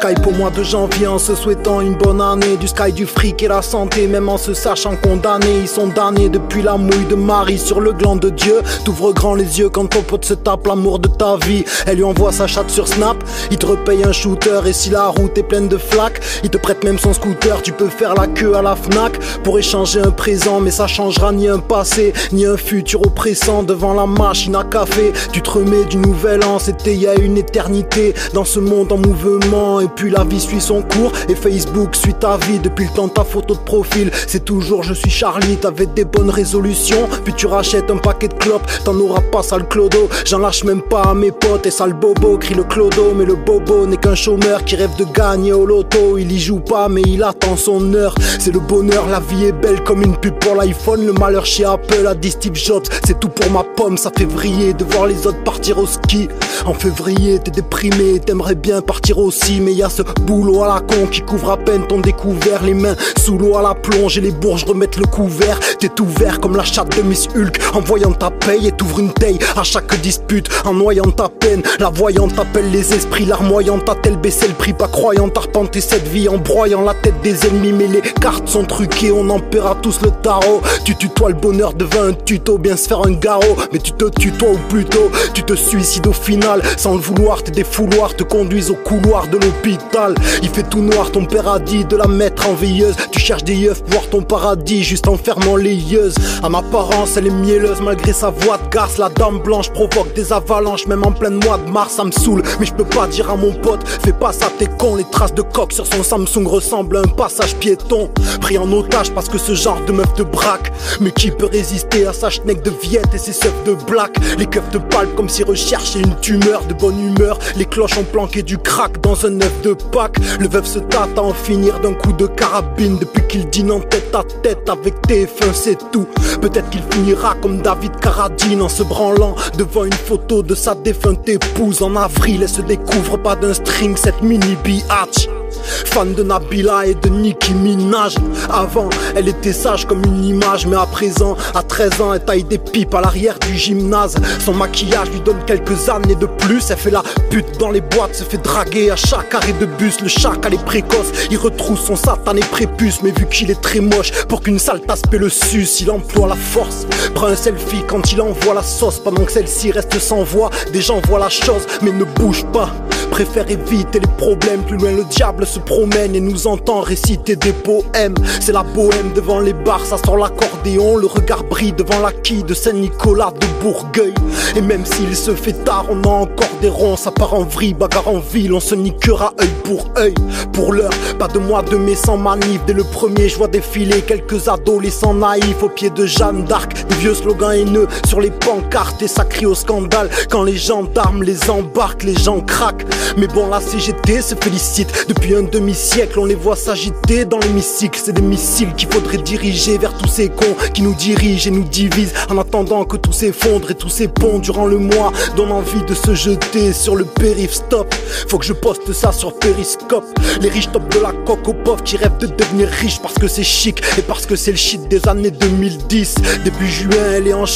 [0.00, 2.56] Ce Skype au mois de janvier en se souhaitant une bonne année.
[2.56, 6.28] Du Sky du fric et la santé même en se sachant condamné Ils sont damnés
[6.28, 8.60] depuis la mouille de Marie sur le gland de Dieu.
[8.84, 11.64] T'ouvres grand les yeux quand ton pote se tape l'amour de ta vie.
[11.86, 13.16] Elle lui envoie sa chatte sur Snap.
[13.50, 16.58] Il te repaye un shooter et si la route est pleine de flaques Il te
[16.58, 17.60] prête même son scooter.
[17.62, 21.32] Tu peux faire la queue à la Fnac Pour échanger un présent mais ça changera
[21.32, 23.62] ni un passé Ni un futur oppressant.
[23.62, 26.58] Devant la machine à café Tu te remets du nouvel an.
[26.58, 30.60] C'était il y a une éternité Dans ce monde en mouvement puis la vie suit
[30.60, 32.58] son cours et Facebook suit ta vie.
[32.58, 35.56] Depuis le temps ta photo de profil c'est toujours je suis Charlie.
[35.56, 38.66] T'avais des bonnes résolutions puis tu rachètes un paquet de clopes.
[38.84, 40.08] T'en auras pas sale clodo.
[40.24, 43.12] J'en lâche même pas à mes potes et sale bobo crie le clodo.
[43.16, 46.18] Mais le bobo n'est qu'un chômeur qui rêve de gagner au loto.
[46.18, 48.14] Il y joue pas mais il attend son heure.
[48.38, 51.06] C'est le bonheur la vie est belle comme une pub pour l'iPhone.
[51.06, 53.96] Le malheur chez Apple a dit Steve Jobs c'est tout pour ma pomme.
[53.96, 56.28] Ça fait vriller de voir les autres partir au ski
[56.66, 60.80] en février t'es déprimé t'aimerais bien partir aussi mais y a ce boulot à la
[60.80, 62.62] con qui couvre à peine ton découvert.
[62.62, 65.58] Les mains sous l'eau à la plonge et les bourges remettent le couvert.
[65.78, 67.58] T'es ouvert comme la chatte de Miss Hulk.
[67.74, 70.48] En voyant ta paye et t'ouvres une taille à chaque dispute.
[70.64, 73.24] En noyant ta peine la voyante appelle les esprits.
[73.24, 75.28] Larmoyante a-t-elle baissé le prix pas croyant.
[75.34, 77.72] Arpenter cette vie en broyant la tête des ennemis.
[77.72, 80.62] Mais les cartes sont truquées on en paiera tous le tarot.
[80.84, 83.56] Tu tutoies le bonheur devant un tuto bien se faire un garrot.
[83.72, 87.50] Mais tu te tutoies ou plutôt tu te suicides au final sans le vouloir tes
[87.50, 90.14] défouloirs te conduisent au couloir de l'hôpital.
[90.42, 92.94] Il fait tout noir ton père de la mettre en veilleuse.
[93.10, 96.12] Tu cherches des yeux voir ton paradis juste en fermant les yeux.
[96.42, 98.98] À ma apparence elle est mielleuse malgré sa voix de garce.
[98.98, 102.42] La dame blanche provoque des avalanches même en plein mois de mars ça me saoule.
[102.60, 104.96] Mais je peux pas dire à mon pote fais pas ça t'es con.
[104.96, 108.10] Les traces de coq sur son Samsung ressemblent à un passage piéton.
[108.40, 110.72] Pris en otage parce que ce genre de meuf de braque.
[111.00, 114.16] Mais qui peut résister à sa schneck de viette et ses seufs de black?
[114.38, 117.38] Les keufs de palpe comme si recherchaient une de bonne humeur.
[117.56, 120.18] Les cloches ont planqué du crack dans un œuf de Pâques.
[120.40, 122.98] Le veuf se tâte à en finir d'un coup de carabine.
[122.98, 126.06] Depuis qu'il dîne en tête à tête avec TF1 c'est tout.
[126.40, 131.28] Peut-être qu'il finira comme David Carradine en se branlant devant une photo de sa défunte
[131.28, 132.42] épouse en avril.
[132.42, 135.28] Elle se découvre pas d'un string cette mini biatch
[135.68, 138.14] Fan de Nabila et de Nicki Minaj.
[138.50, 142.44] Avant, elle était sage comme une image Mais à présent, à 13 ans, elle taille
[142.44, 144.14] des pipes à l'arrière du gymnase.
[144.44, 146.70] Son maquillage lui donne quelques années de plus.
[146.70, 150.00] Elle fait la pute dans les boîtes, se fait draguer à chaque arrêt de bus.
[150.00, 153.02] Le chacal est précoce, il retrousse son satané prépuce.
[153.02, 156.36] Mais vu qu'il est très moche, pour qu'une sale passe le sus Il emploie la
[156.36, 158.98] force, prend un selfie quand il envoie la sauce.
[158.98, 162.70] Pendant que celle-ci reste sans voix, des gens voient la chose mais ne bouge pas
[163.18, 167.52] Préfère éviter les problèmes, plus loin le diable se promène et nous entend réciter des
[167.52, 168.14] poèmes.
[168.38, 172.44] C'est la bohème devant les bars, ça sort l'accordéon, le regard brille devant la quille
[172.44, 174.14] de Saint-Nicolas de Bourgueil.
[174.54, 177.74] Et même s'il se fait tard, on a encore des ronds, ça part en vrille,
[177.74, 180.14] bagarre en ville, on se niquera œil pour œil.
[180.52, 184.00] Pour l'heure, pas de mois de mai sans manif, dès le premier je vois défiler
[184.02, 189.02] quelques adolescents naïfs au pied de Jeanne d'Arc, des vieux slogans haineux sur les pancartes
[189.02, 192.86] et ça crie au scandale quand les gendarmes les embarquent, les gens craquent.
[193.16, 195.06] Mais bon, la CGT se félicite.
[195.08, 198.00] Depuis un demi-siècle, on les voit s'agiter dans l'hémicycle.
[198.02, 201.64] C'est des missiles qu'il faudrait diriger vers tous ces cons qui nous dirigent et nous
[201.64, 202.14] divisent.
[202.30, 205.94] En attendant que tout s'effondre et tous ces ponts durant le mois donnent envie de
[205.94, 207.94] se jeter sur le périph' stop.
[208.28, 210.04] Faut que je poste ça sur Periscope.
[210.40, 213.28] Les riches top de la coque aux pauvres qui rêvent de devenir riches parce que
[213.28, 216.14] c'est chic et parce que c'est le shit des années 2010.
[216.44, 217.46] Début juin, elle est en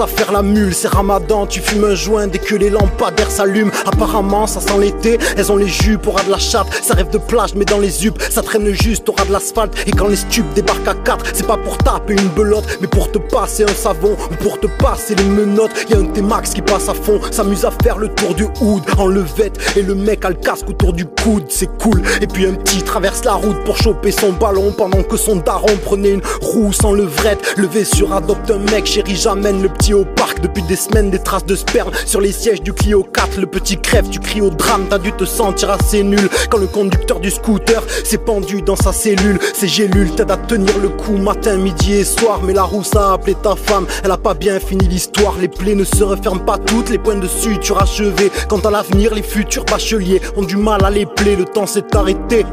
[0.00, 0.74] à faire la mule.
[0.74, 3.70] C'est ramadan, tu fumes un joint dès que les lampadaires s'allument.
[3.86, 6.66] Apparemment, ça l'été, elles ont les jupes, aura de la chatte.
[6.82, 9.74] Ça rêve de plage, mais dans les up, ça traîne juste, aura de l'asphalte.
[9.86, 13.10] Et quand les stupes débarquent à 4, c'est pas pour taper une belote, mais pour
[13.10, 15.72] te passer un savon ou pour te passer les menottes.
[15.90, 18.82] Y a un T-Max qui passe à fond, s'amuse à faire le tour du hood
[18.98, 19.58] en levette.
[19.76, 22.02] Et le mec a le casque autour du coude, c'est cool.
[22.20, 25.76] Et puis un petit traverse la route pour choper son ballon pendant que son daron
[25.84, 27.54] prenait une roue sans levrette.
[27.56, 31.18] Levé sur adopte un mec, chéri, j'amène le petit au parc depuis des semaines, des
[31.18, 33.40] traces de sperme sur les sièges du Clio 4.
[33.40, 34.50] Le petit crève, tu cries au
[34.88, 38.92] t'as dû te sentir assez nul quand le conducteur du scooter s'est pendu dans sa
[38.92, 39.38] cellule.
[39.54, 42.40] Ces gélules t'aident à tenir le coup matin, midi et soir.
[42.42, 45.34] Mais la rousse a appelé ta femme, elle a pas bien fini l'histoire.
[45.40, 48.30] Les plaies ne se referment pas toutes, les points de suture achevés.
[48.48, 51.96] Quant à l'avenir, les futurs bacheliers ont du mal à les plaies, le temps s'est
[51.96, 52.44] arrêté.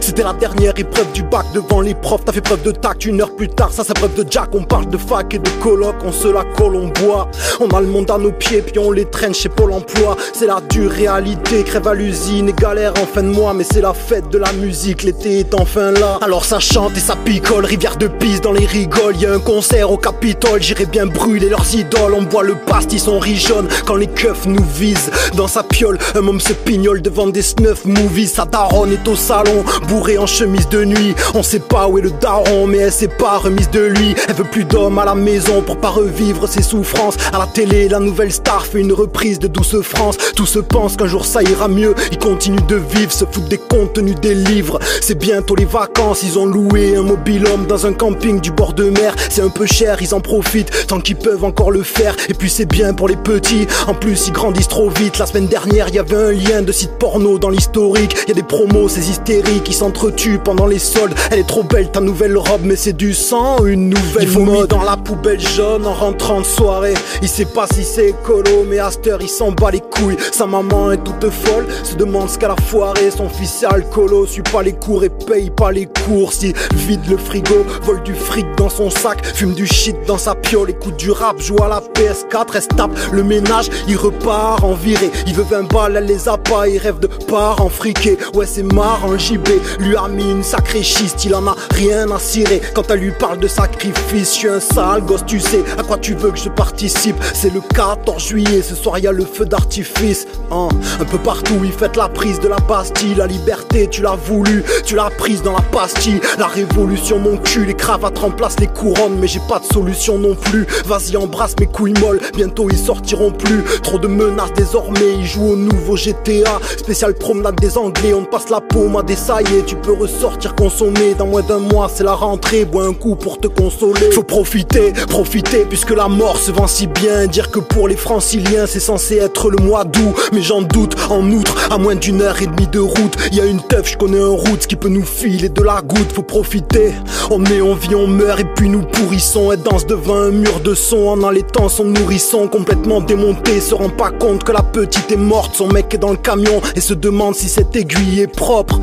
[0.00, 2.24] C'était la dernière épreuve du bac devant les profs.
[2.24, 3.72] T'as fait preuve de tact une heure plus tard.
[3.72, 4.50] Ça, c'est preuve de Jack.
[4.54, 5.96] On parle de fac et de coloc.
[6.04, 7.28] On se la colle, on boit.
[7.60, 10.16] On a le monde à nos pieds, puis on les traîne chez Pôle emploi.
[10.32, 11.62] C'est la dure réalité.
[11.64, 13.52] Crève à l'usine et galère en fin de mois.
[13.54, 15.02] Mais c'est la fête de la musique.
[15.02, 16.18] L'été est enfin là.
[16.22, 17.64] Alors ça chante et ça picole.
[17.64, 19.16] Rivière de pisse dans les rigoles.
[19.16, 20.62] Y un concert au Capitole.
[20.62, 22.14] J'irai bien brûler leurs idoles.
[22.14, 23.42] On boit le pastis, on rit
[23.86, 25.10] quand les keufs nous visent.
[25.36, 28.28] Dans sa piole, un homme se pignole devant des snuff movies.
[28.34, 31.14] Sa daronne est au salon bourré en chemise de nuit.
[31.34, 34.14] On sait pas où est le daron, mais elle s'est pas remise de lui.
[34.28, 37.16] Elle veut plus d'hommes à la maison pour pas revivre ses souffrances.
[37.32, 40.16] À la télé, la nouvelle star fait une reprise de Douce France.
[40.36, 41.94] Tous se pensent qu'un jour ça ira mieux.
[42.10, 44.78] Ils continuent de vivre, se foutent des contenus des livres.
[45.00, 48.72] C'est bientôt les vacances, ils ont loué un mobile homme dans un camping du bord
[48.72, 49.14] de mer.
[49.28, 52.16] C'est un peu cher, ils en profitent tant qu'ils peuvent encore le faire.
[52.28, 53.66] Et puis c'est bien pour les petits.
[53.86, 55.18] En plus, ils grandissent trop vite.
[55.18, 58.16] La semaine dernière, il y avait un lien de site porno dans l'historique.
[58.24, 59.61] Il y a des promos, c'est hystérique.
[59.66, 61.14] Ils s'entretuent pendant les soldes.
[61.30, 64.68] Elle est trop belle, ta nouvelle robe, mais c'est du sang, une nouvelle il mode.
[64.68, 66.94] dans la poubelle jaune en rentrant de soirée.
[67.22, 68.90] Il sait pas si c'est écolo, mais heure,
[69.20, 70.16] il s'en bat les couilles.
[70.32, 73.10] Sa maman est toute folle, se demande ce qu'elle a foiré.
[73.10, 76.42] Son fils est alcoolo, suit pas les cours et paye pas les courses.
[76.42, 80.34] Il vide le frigo, vole du fric dans son sac, fume du shit dans sa
[80.34, 84.74] piole, écoute du rap, joue à la PS4, elle tape le ménage, il repart en
[84.74, 85.10] virée.
[85.26, 88.18] Il veut 20 balles, elle les a pas, il rêve de part en friqué.
[88.34, 92.10] Ouais, c'est marrant, en JB lui a mis une sacrée schiste, il en a rien
[92.10, 92.60] à cirer.
[92.74, 95.98] Quand elle lui parle de sacrifice, je suis un sale gosse, tu sais à quoi
[95.98, 97.16] tu veux que je participe.
[97.34, 100.26] C'est le 14 juillet, ce soir y a le feu d'artifice.
[100.50, 100.68] Hein.
[101.00, 103.14] Un peu partout, il fête la prise de la Bastille.
[103.16, 106.20] La liberté, tu l'as voulu, tu l'as prise dans la pastille.
[106.38, 110.34] La révolution, mon cul, les cravates remplacent les couronnes, mais j'ai pas de solution non
[110.34, 110.66] plus.
[110.86, 113.62] Vas-y, embrasse mes couilles molles, bientôt ils sortiront plus.
[113.82, 116.60] Trop de menaces désormais, ils jouent au nouveau GTA.
[116.76, 119.16] Spécial promenade des Anglais, on passe la paume à des
[119.66, 122.64] Tu peux ressortir consommé, dans moins d'un mois, c'est la rentrée.
[122.64, 124.10] Bois un coup pour te consoler.
[124.12, 127.26] Faut profiter, profiter, puisque la mort se vend si bien.
[127.26, 130.96] Dire que pour les franciliens, c'est censé être le mois d'août, mais j'en doute.
[131.10, 133.96] En outre, à moins d'une heure et demie de route, y a une teuf, je
[133.96, 136.12] connais un route qui peut nous filer de la goutte.
[136.12, 136.92] Faut profiter,
[137.30, 139.52] on est, on vit, on meurt, et puis nous pourrissons.
[139.52, 143.60] Elle danse devant un mur de son en allaitant son nourrisson, complètement démonté.
[143.60, 146.60] Se rend pas compte que la petite est morte, son mec est dans le camion
[146.74, 148.80] et se demande si cette aiguille est propre.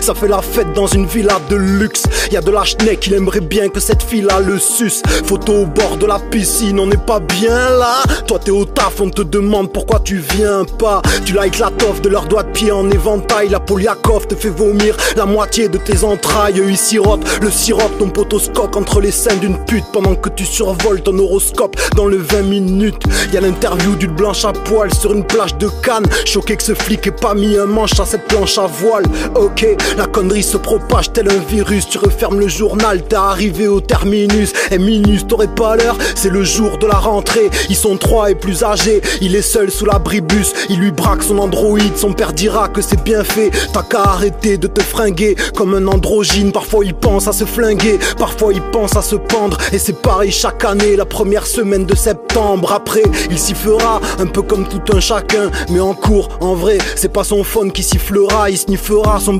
[0.00, 2.04] Ça fait la fête dans une villa de luxe.
[2.30, 5.02] Y a de la schneck, il aimerait bien que cette fille-là le suce.
[5.24, 8.02] Photo au bord de la piscine, on n'est pas bien là.
[8.26, 11.02] Toi t'es au taf, on te demande pourquoi tu viens pas.
[11.24, 13.48] Tu likes la toffe de leurs doigts de pied en éventail.
[13.48, 16.62] La Poliakov te fait vomir la moitié de tes entrailles.
[16.66, 21.02] Il sirote le sirop, ton potoscope entre les seins d'une pute pendant que tu survoles
[21.02, 23.02] ton horoscope dans le 20 minutes.
[23.32, 26.06] Y a l'interview d'une blanche à poil sur une plage de Cannes.
[26.24, 29.04] Choqué que ce flic ait pas mis un manche à cette planche à voile.
[29.34, 29.55] Ok,
[29.96, 31.88] la connerie se propage tel un virus.
[31.88, 34.52] Tu refermes le journal, t'es arrivé au terminus.
[34.70, 37.48] Et minus, t'aurais pas l'heure, c'est le jour de la rentrée.
[37.70, 39.00] Ils sont trois et plus âgés.
[39.22, 40.52] Il est seul sous l'abribus.
[40.68, 41.96] Il lui braque son androïde.
[41.96, 43.50] Son père dira que c'est bien fait.
[43.72, 46.52] T'as qu'à arrêter de te fringuer comme un androgyne.
[46.52, 49.56] Parfois il pense à se flinguer, parfois il pense à se pendre.
[49.72, 52.72] Et c'est pareil chaque année, la première semaine de septembre.
[52.72, 55.50] Après, il sifflera un peu comme tout un chacun.
[55.70, 58.50] Mais en cours, en vrai, c'est pas son phone qui sifflera.
[58.50, 59.34] Il sniffera son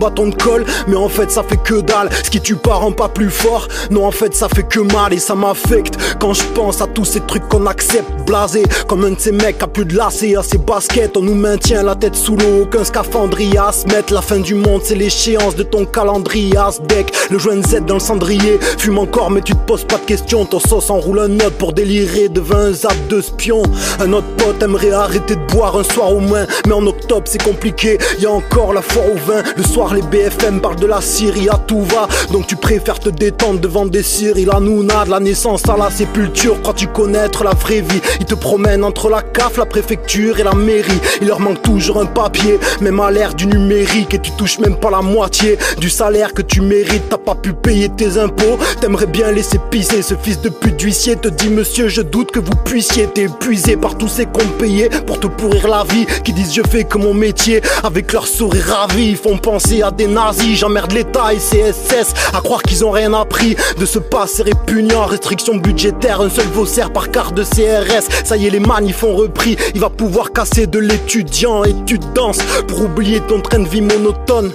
[0.88, 2.08] Mais en fait, ça fait que dalle.
[2.24, 3.68] Ce qui tue pas rend pas plus fort.
[3.90, 5.96] Non, en fait, ça fait que mal et ça m'affecte.
[6.20, 8.64] Quand je pense à tous ces trucs qu'on accepte, blasé.
[8.88, 11.16] Comme un de ces mecs a plus de lacets à ses baskets.
[11.16, 14.12] On nous maintient la tête sous l'eau, aucun scaphandrier à mettre.
[14.12, 16.56] La fin du monde, c'est l'échéance de ton calendrier
[16.88, 17.12] deck.
[17.30, 18.58] Le joint Z dans le cendrier.
[18.78, 20.44] Fume encore, mais tu te poses pas de questions.
[20.44, 23.62] Ton sauce enroule un note pour délirer devant un zap de spion.
[24.00, 26.46] Un autre pote aimerait arrêter de boire un soir au moins.
[26.66, 27.98] Mais en octobre, c'est compliqué.
[28.20, 29.42] Y a encore la foire au vin.
[29.56, 32.06] Le soir, les BFM parlent de la Syrie à tout va.
[32.30, 34.44] Donc tu préfères te détendre devant des Syries.
[34.44, 36.60] La Nouna, de la naissance à la sépulture.
[36.60, 38.00] Crois-tu connaître la vraie vie?
[38.20, 41.00] Ils te promènent entre la CAF, la préfecture et la mairie.
[41.22, 44.12] Il leur manque toujours un papier, même à l'ère du numérique.
[44.12, 47.08] Et tu touches même pas la moitié du salaire que tu mérites.
[47.08, 48.58] T'as pas pu payer tes impôts.
[48.82, 51.16] T'aimerais bien laisser pisser ce fils de pute d'huissier.
[51.16, 53.06] Te dit, monsieur, je doute que vous puissiez.
[53.06, 56.04] T'es épuisé par tous ces comptes payés pour te pourrir la vie.
[56.22, 57.62] Qui disent, je fais que mon métier.
[57.82, 60.58] Avec leur sourire ravi, ils font penser à des nazis.
[60.58, 65.06] J'emmerde l'État et CSS à croire qu'ils ont rien appris de ce passé répugnant.
[65.06, 68.08] Restriction budgétaire, un seul vaussaire par carte de CRS.
[68.24, 69.56] Ça y est, les manifs ont repris.
[69.74, 73.80] Il va pouvoir casser de l'étudiant et tu danses pour oublier ton train de vie
[73.80, 74.52] monotone.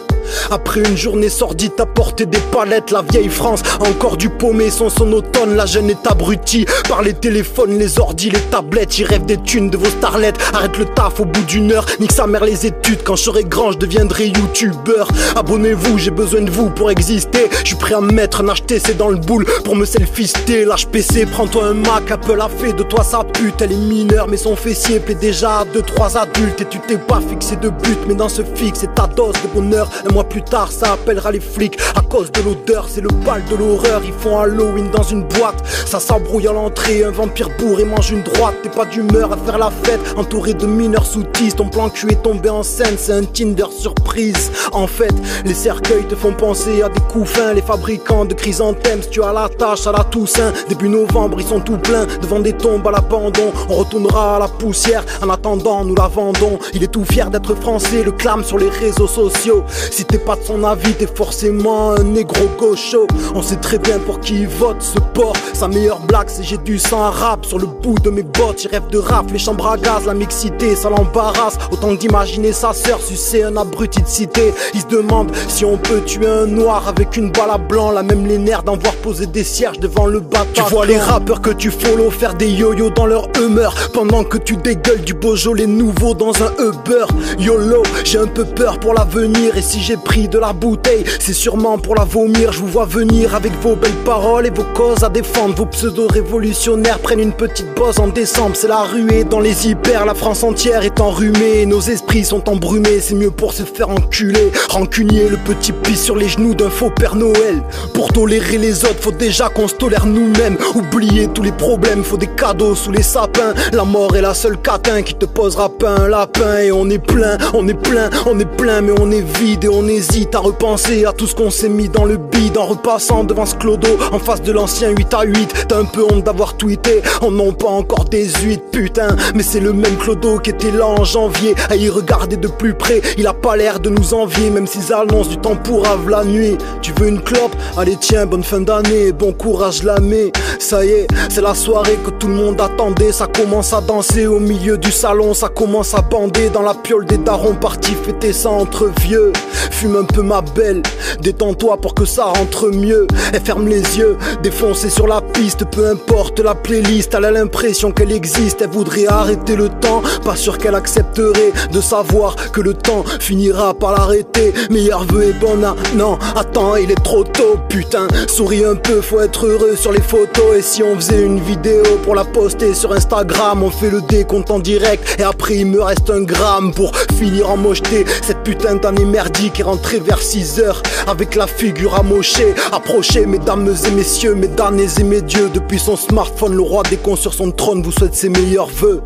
[0.50, 4.70] Après une journée sordide à porter des palettes, la vieille France a encore du paumé
[4.70, 5.56] son son automne.
[5.56, 8.98] La jeune est abrutie par les téléphones, les ordis, les tablettes.
[9.00, 10.38] Ils rêvent des thunes de vos starlettes.
[10.54, 13.04] Arrête le taf au bout d'une heure, nique sa mère les études.
[13.04, 15.08] Quand je serai grand, je deviendrai youtubeur.
[15.36, 17.50] Abonnez-vous, j'ai besoin de vous pour exister.
[17.64, 20.66] Je suis prêt à me mettre un HTC dans le boule pour me selfister.
[20.92, 23.62] PC, prends-toi un Mac, Apple a fait de toi sa pute.
[23.62, 26.62] Elle est mineure, mais son fessier plaît déjà à deux, trois adultes.
[26.62, 29.48] Et tu t'es pas fixé de but, mais dans ce fixe, c'est ta dose de
[29.54, 29.90] bonheur.
[30.24, 31.78] Plus tard, ça appellera les flics.
[31.96, 34.02] À cause de l'odeur, c'est le bal de l'horreur.
[34.04, 35.64] Ils font Halloween dans une boîte.
[35.86, 38.56] Ça s'embrouille à l'entrée, un vampire bourré mange une droite.
[38.64, 41.54] T'es pas d'humeur à faire la fête, entouré de mineurs soutis.
[41.54, 44.52] Ton plan cul est tombé en scène, c'est un Tinder surprise.
[44.72, 45.14] En fait,
[45.46, 47.54] les cercueils te font penser à des couffins.
[47.54, 50.52] Les fabricants de chrysanthèmes, tu as la tâche à la Toussaint.
[50.70, 53.52] Début novembre, ils sont tout pleins devant des tombes à l'abandon.
[53.70, 56.60] On retournera à la poussière, en attendant, nous la vendons.
[56.74, 59.64] Il est tout fier d'être français, le clame sur les réseaux sociaux.
[60.12, 63.08] T'es pas de son avis, t'es forcément un négro gaucho.
[63.34, 65.34] On sait très bien pour qui il vote ce port.
[65.54, 68.66] Sa meilleure blague, c'est j'ai du sang arabe sur le bout de mes bottes.
[68.66, 71.58] Il rêve de rap, les chambres à gaz, la mixité, ça l'embarrasse.
[71.72, 74.54] Autant d'imaginer sa sœur sucer un abruti de cité.
[74.74, 77.92] Il se demande si on peut tuer un noir avec une balle à blanc.
[77.92, 80.48] La même les nerfs d'en voir poser des cierges devant le bateau.
[80.54, 83.74] Tu vois les rappeurs que tu follow faire des yo-yo dans leur humeur.
[83.94, 85.16] Pendant que tu dégueules du
[85.56, 87.06] les nouveau dans un Uber.
[87.40, 89.56] YOLO, j'ai un peu peur pour l'avenir.
[89.56, 92.52] Et si j'ai pris de la bouteille, c'est sûrement pour la vomir.
[92.52, 95.56] Je vous vois venir avec vos belles paroles et vos causes à défendre.
[95.56, 98.56] Vos pseudo-révolutionnaires prennent une petite pause en décembre.
[98.56, 100.06] C'est la ruée dans les hyper.
[100.06, 101.66] La France entière est enrhumée.
[101.66, 103.00] Nos esprits sont embrumés.
[103.02, 104.52] C'est mieux pour se faire enculer.
[104.70, 107.62] Rancunier, le petit pisse sur les genoux d'un faux Père Noël.
[107.94, 110.58] Pour tolérer les autres, faut déjà qu'on se tolère nous-mêmes.
[110.76, 113.54] Oublier tous les problèmes, faut des cadeaux sous les sapins.
[113.74, 116.60] La mort est la seule catin qui te posera pas un lapin.
[116.60, 119.70] Et on est plein, on est plein, on est plein, mais on est vide et
[119.70, 123.24] on hésite à repenser à tout ce qu'on s'est mis dans le bide en repassant
[123.24, 125.68] devant ce clodo en face de l'ancien 8 à 8.
[125.68, 129.16] T'as un peu honte d'avoir tweeté, on n'en pas encore des 8, putain.
[129.36, 132.74] Mais c'est le même clodo qui était là en janvier à y regarder de plus
[132.74, 133.02] près.
[133.18, 136.58] Il a pas l'air de nous envier, même s'ils annoncent du temps pour la nuit.
[136.82, 137.56] Tu veux une clope?
[137.78, 140.32] Allez, tiens, bonne fin d'année, bon courage, l'année.
[140.60, 143.12] Ça y est, c'est la soirée que tout le monde attendait.
[143.12, 147.06] Ça commence à danser au milieu du salon, ça commence à bander dans la piole
[147.06, 149.32] des darons partis fêter ça entre vieux.
[149.72, 150.84] Fume un peu ma belle,
[151.22, 153.08] détends-toi pour que ça rentre mieux.
[153.34, 157.14] Elle ferme les yeux, défoncée sur la piste, peu importe la playlist.
[157.16, 160.04] Elle a l'impression qu'elle existe, elle voudrait arrêter le temps.
[160.24, 164.54] Pas sûr qu'elle accepterait de savoir que le temps finira par l'arrêter.
[164.70, 168.08] Meilleur vœu est bon, ah, non, attends, il est trop tôt, putain.
[168.28, 170.58] Souris un peu, faut être heureux sur les photos.
[170.58, 174.52] Et si on faisait une vidéo pour la poster sur Instagram, on fait le décompte
[174.52, 175.18] en direct.
[175.18, 178.06] Et après, il me reste un gramme pour finir en mocheté.
[178.22, 182.54] Cette putain d'année merdique rentrée vers 6 heures avec la figure amochée.
[182.72, 185.50] Approchez, mesdames et messieurs, mes damnés et mes dieux.
[185.54, 189.02] Depuis son smartphone, le roi des cons sur son trône vous souhaite ses meilleurs voeux.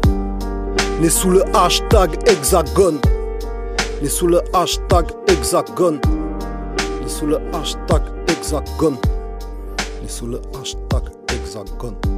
[1.01, 2.99] Né sous le hashtag hexagone.
[4.01, 5.99] Né sous le hashtag hexagone.
[7.01, 8.97] Né sous le hashtag hexagone.
[10.01, 12.14] Né sous le hashtag hexagone.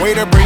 [0.00, 0.37] Way to bring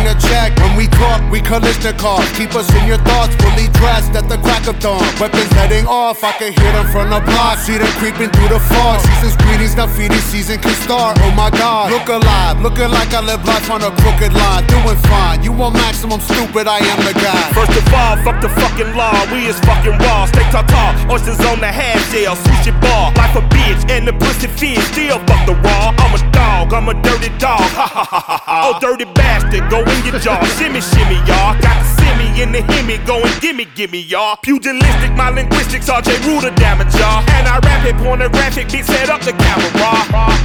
[1.33, 2.29] we collision cars.
[2.37, 5.01] Keep us in your thoughts, fully dressed at the crack of dawn.
[5.17, 7.57] Weapons letting off, I can hear them from the block.
[7.59, 9.01] See them creeping through the fog.
[9.01, 11.17] Season's greetings, the feeding season can start.
[11.25, 12.61] Oh my god, look alive.
[12.61, 14.69] Looking like I live life on a crooked line.
[14.69, 15.43] Doing fine.
[15.43, 17.43] You want maximum stupid, I am the guy.
[17.57, 19.17] First of all, fuck the fucking law.
[19.33, 20.29] We is fucking raw.
[20.29, 23.09] Steak tall, oysters on the half shell, sushi bar.
[23.17, 24.85] Life a bitch and the pussy fish.
[24.93, 25.97] Still fuck the raw.
[25.97, 27.65] I'm a dog, I'm a dirty dog.
[27.73, 28.57] Ha ha ha ha ha.
[28.69, 30.39] Oh, dirty bastard, go in your jaw.
[30.59, 31.55] shimmy, shimmy, y'all.
[31.61, 34.37] Got the semi in the hemi, go and gimme, gimme, y'all.
[34.43, 37.23] Pugilistic, my linguistics, RJ Ruler damage, y'all.
[37.37, 39.71] And I rap it, pornographic, beat set up the camera.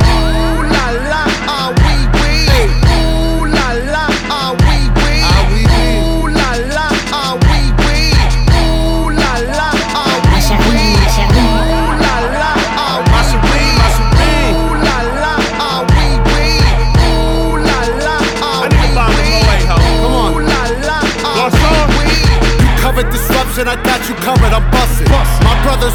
[0.08, 1.87] Ooh la la,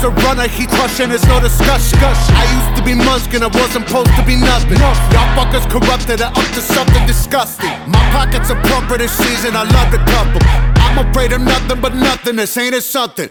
[0.04, 1.98] a runner, he crushing, it's no discussion.
[2.02, 4.78] I used to be muskin', I wasn't supposed to be nothing.
[4.78, 7.70] Y'all fuckers corrupted, I up to something disgusting.
[7.86, 10.40] My pockets are plumper this season, I love the couple.
[10.82, 13.30] I'm afraid of nothing but nothing, this ain't it something.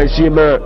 [0.00, 0.62] Va ici, meurt.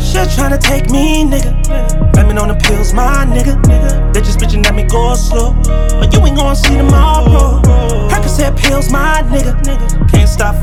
[0.00, 2.12] Shit tryna take me, nigga.
[2.12, 3.58] Blaming on the pills, my nigga.
[4.12, 5.52] They just bitching at me go slow.
[5.98, 7.60] But you ain't gonna see tomorrow.
[8.08, 10.09] Percocet pills, my nigga.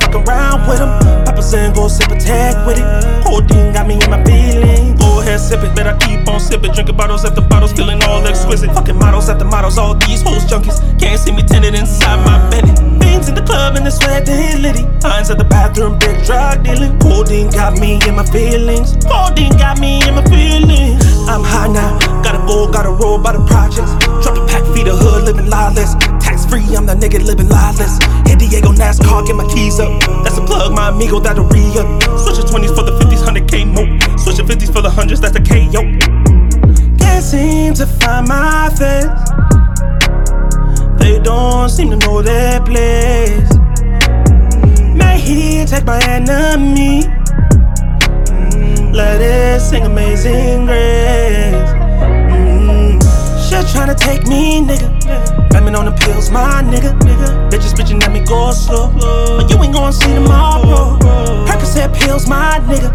[0.08, 1.26] Fucking around with them.
[1.26, 2.88] Papa saying go sip a tag with it.
[3.26, 5.00] Codeine got me in my feelings.
[5.00, 5.76] Go ahead, sip it.
[5.76, 6.72] Bet I keep on sipping.
[6.72, 8.72] Drinking bottles after bottles, feeling all exquisite.
[8.72, 10.80] Fucking models after models, all these hoes junkies.
[10.98, 12.76] Can't see me tinted inside my Bentley.
[13.00, 14.84] Beans in the club and the sweat they litty.
[15.04, 16.98] Lines at the bathroom, big drug dealing.
[17.00, 18.96] Codeine got me in my feelings.
[19.04, 21.04] Codeine got me in my feelings.
[21.28, 23.92] I'm high now, gotta go, gotta roll by the projects.
[24.24, 25.96] Drop a pack, feed the hood, living lawless.
[26.24, 27.98] Tax free, I'm that nigga living lawless.
[28.28, 29.92] Hit Diego NASCAR, get my keys up.
[30.24, 31.88] That's a plug, my amigo, that'll re up.
[32.20, 33.84] Switch the 20s for the 50s, 100k mo.
[34.18, 35.82] Switch the 50s for the 100s, that's the KO.
[36.98, 39.08] Can't seem to find my face.
[41.00, 43.50] They don't seem to know their place.
[44.96, 47.02] May he take my enemy.
[48.30, 51.72] Mm, Let it sing amazing grace.
[52.34, 53.00] Mm,
[53.50, 54.97] Shit tryna take me, nigga.
[55.58, 56.94] Blaming on the pills, my nigga.
[57.50, 58.94] They just bitching at me go slow.
[58.94, 61.00] But you ain't gonna see tomorrow.
[61.50, 62.94] Percocet pills, my nigga.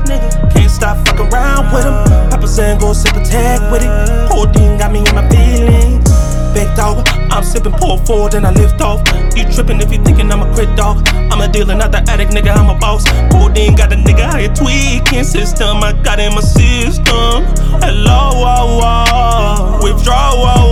[0.55, 2.31] Can't stop fucking around with them.
[2.31, 4.31] Papa saying go sip a tag with it.
[4.31, 6.09] Codeine got me in my feelings.
[6.55, 7.03] Big dog,
[7.35, 9.03] I'm sipping pull forward and I lift off.
[9.35, 11.03] You tripping if you thinking I'm a quit dog.
[11.33, 13.03] I'm a dealer, not the addict, nigga, I'm a boss.
[13.33, 15.83] Codeine got a nigga out here tweaking system.
[15.83, 17.43] I got in my system.
[17.83, 19.81] Hello, whoa, whoa.
[19.83, 20.63] Withdrawals.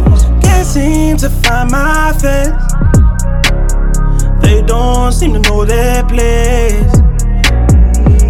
[0.00, 0.09] Can't
[0.70, 2.52] seem to find my face.
[4.40, 6.94] They don't seem to know their place.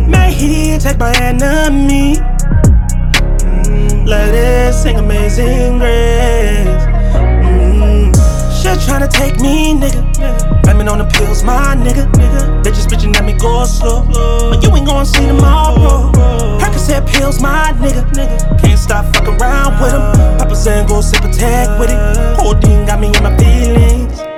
[0.09, 2.17] May he take my enemy.
[4.07, 6.90] Let it sing amazing grace.
[8.71, 10.63] Shit tryna take me, nigga.
[10.63, 12.07] Blaming on the pills, my nigga.
[12.63, 14.05] They just bitching at me go slow.
[14.49, 16.13] But you ain't gonna see tomorrow.
[16.61, 18.07] Percocet pills, my nigga.
[18.61, 20.39] Can't stop fucking around with them.
[20.39, 22.39] Papa saying go sip a tag with it.
[22.39, 24.30] Codeine got me in my feelings.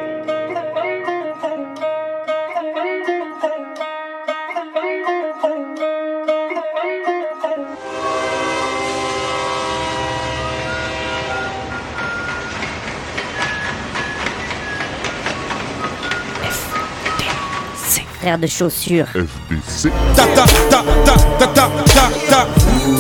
[18.33, 19.07] Frère de chaussures.
[19.09, 19.93] FDC.
[20.17, 22.47] Ta ta ta ta ta ta ta ta.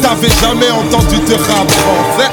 [0.02, 2.30] T'avais jamais entendu de rap français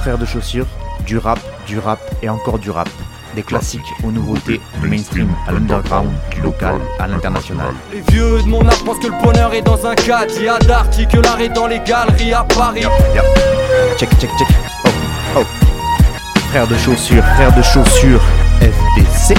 [0.00, 0.66] Frères de chaussures,
[1.06, 2.88] du rap, du rap et encore du rap.
[3.36, 7.72] Des classiques aux nouveautés, du mainstream à l'underground, du local à l'international.
[7.92, 10.32] Les vieux de mon âge pensent que le bonheur est dans un cadre.
[10.38, 12.82] Il y a que l'art est dans les galeries à Paris.
[13.96, 14.48] Check, check, check.
[14.84, 14.88] Oh,
[15.36, 15.44] oh.
[16.50, 18.22] Frères de chaussures, frères de chaussures,
[18.60, 19.38] FDC.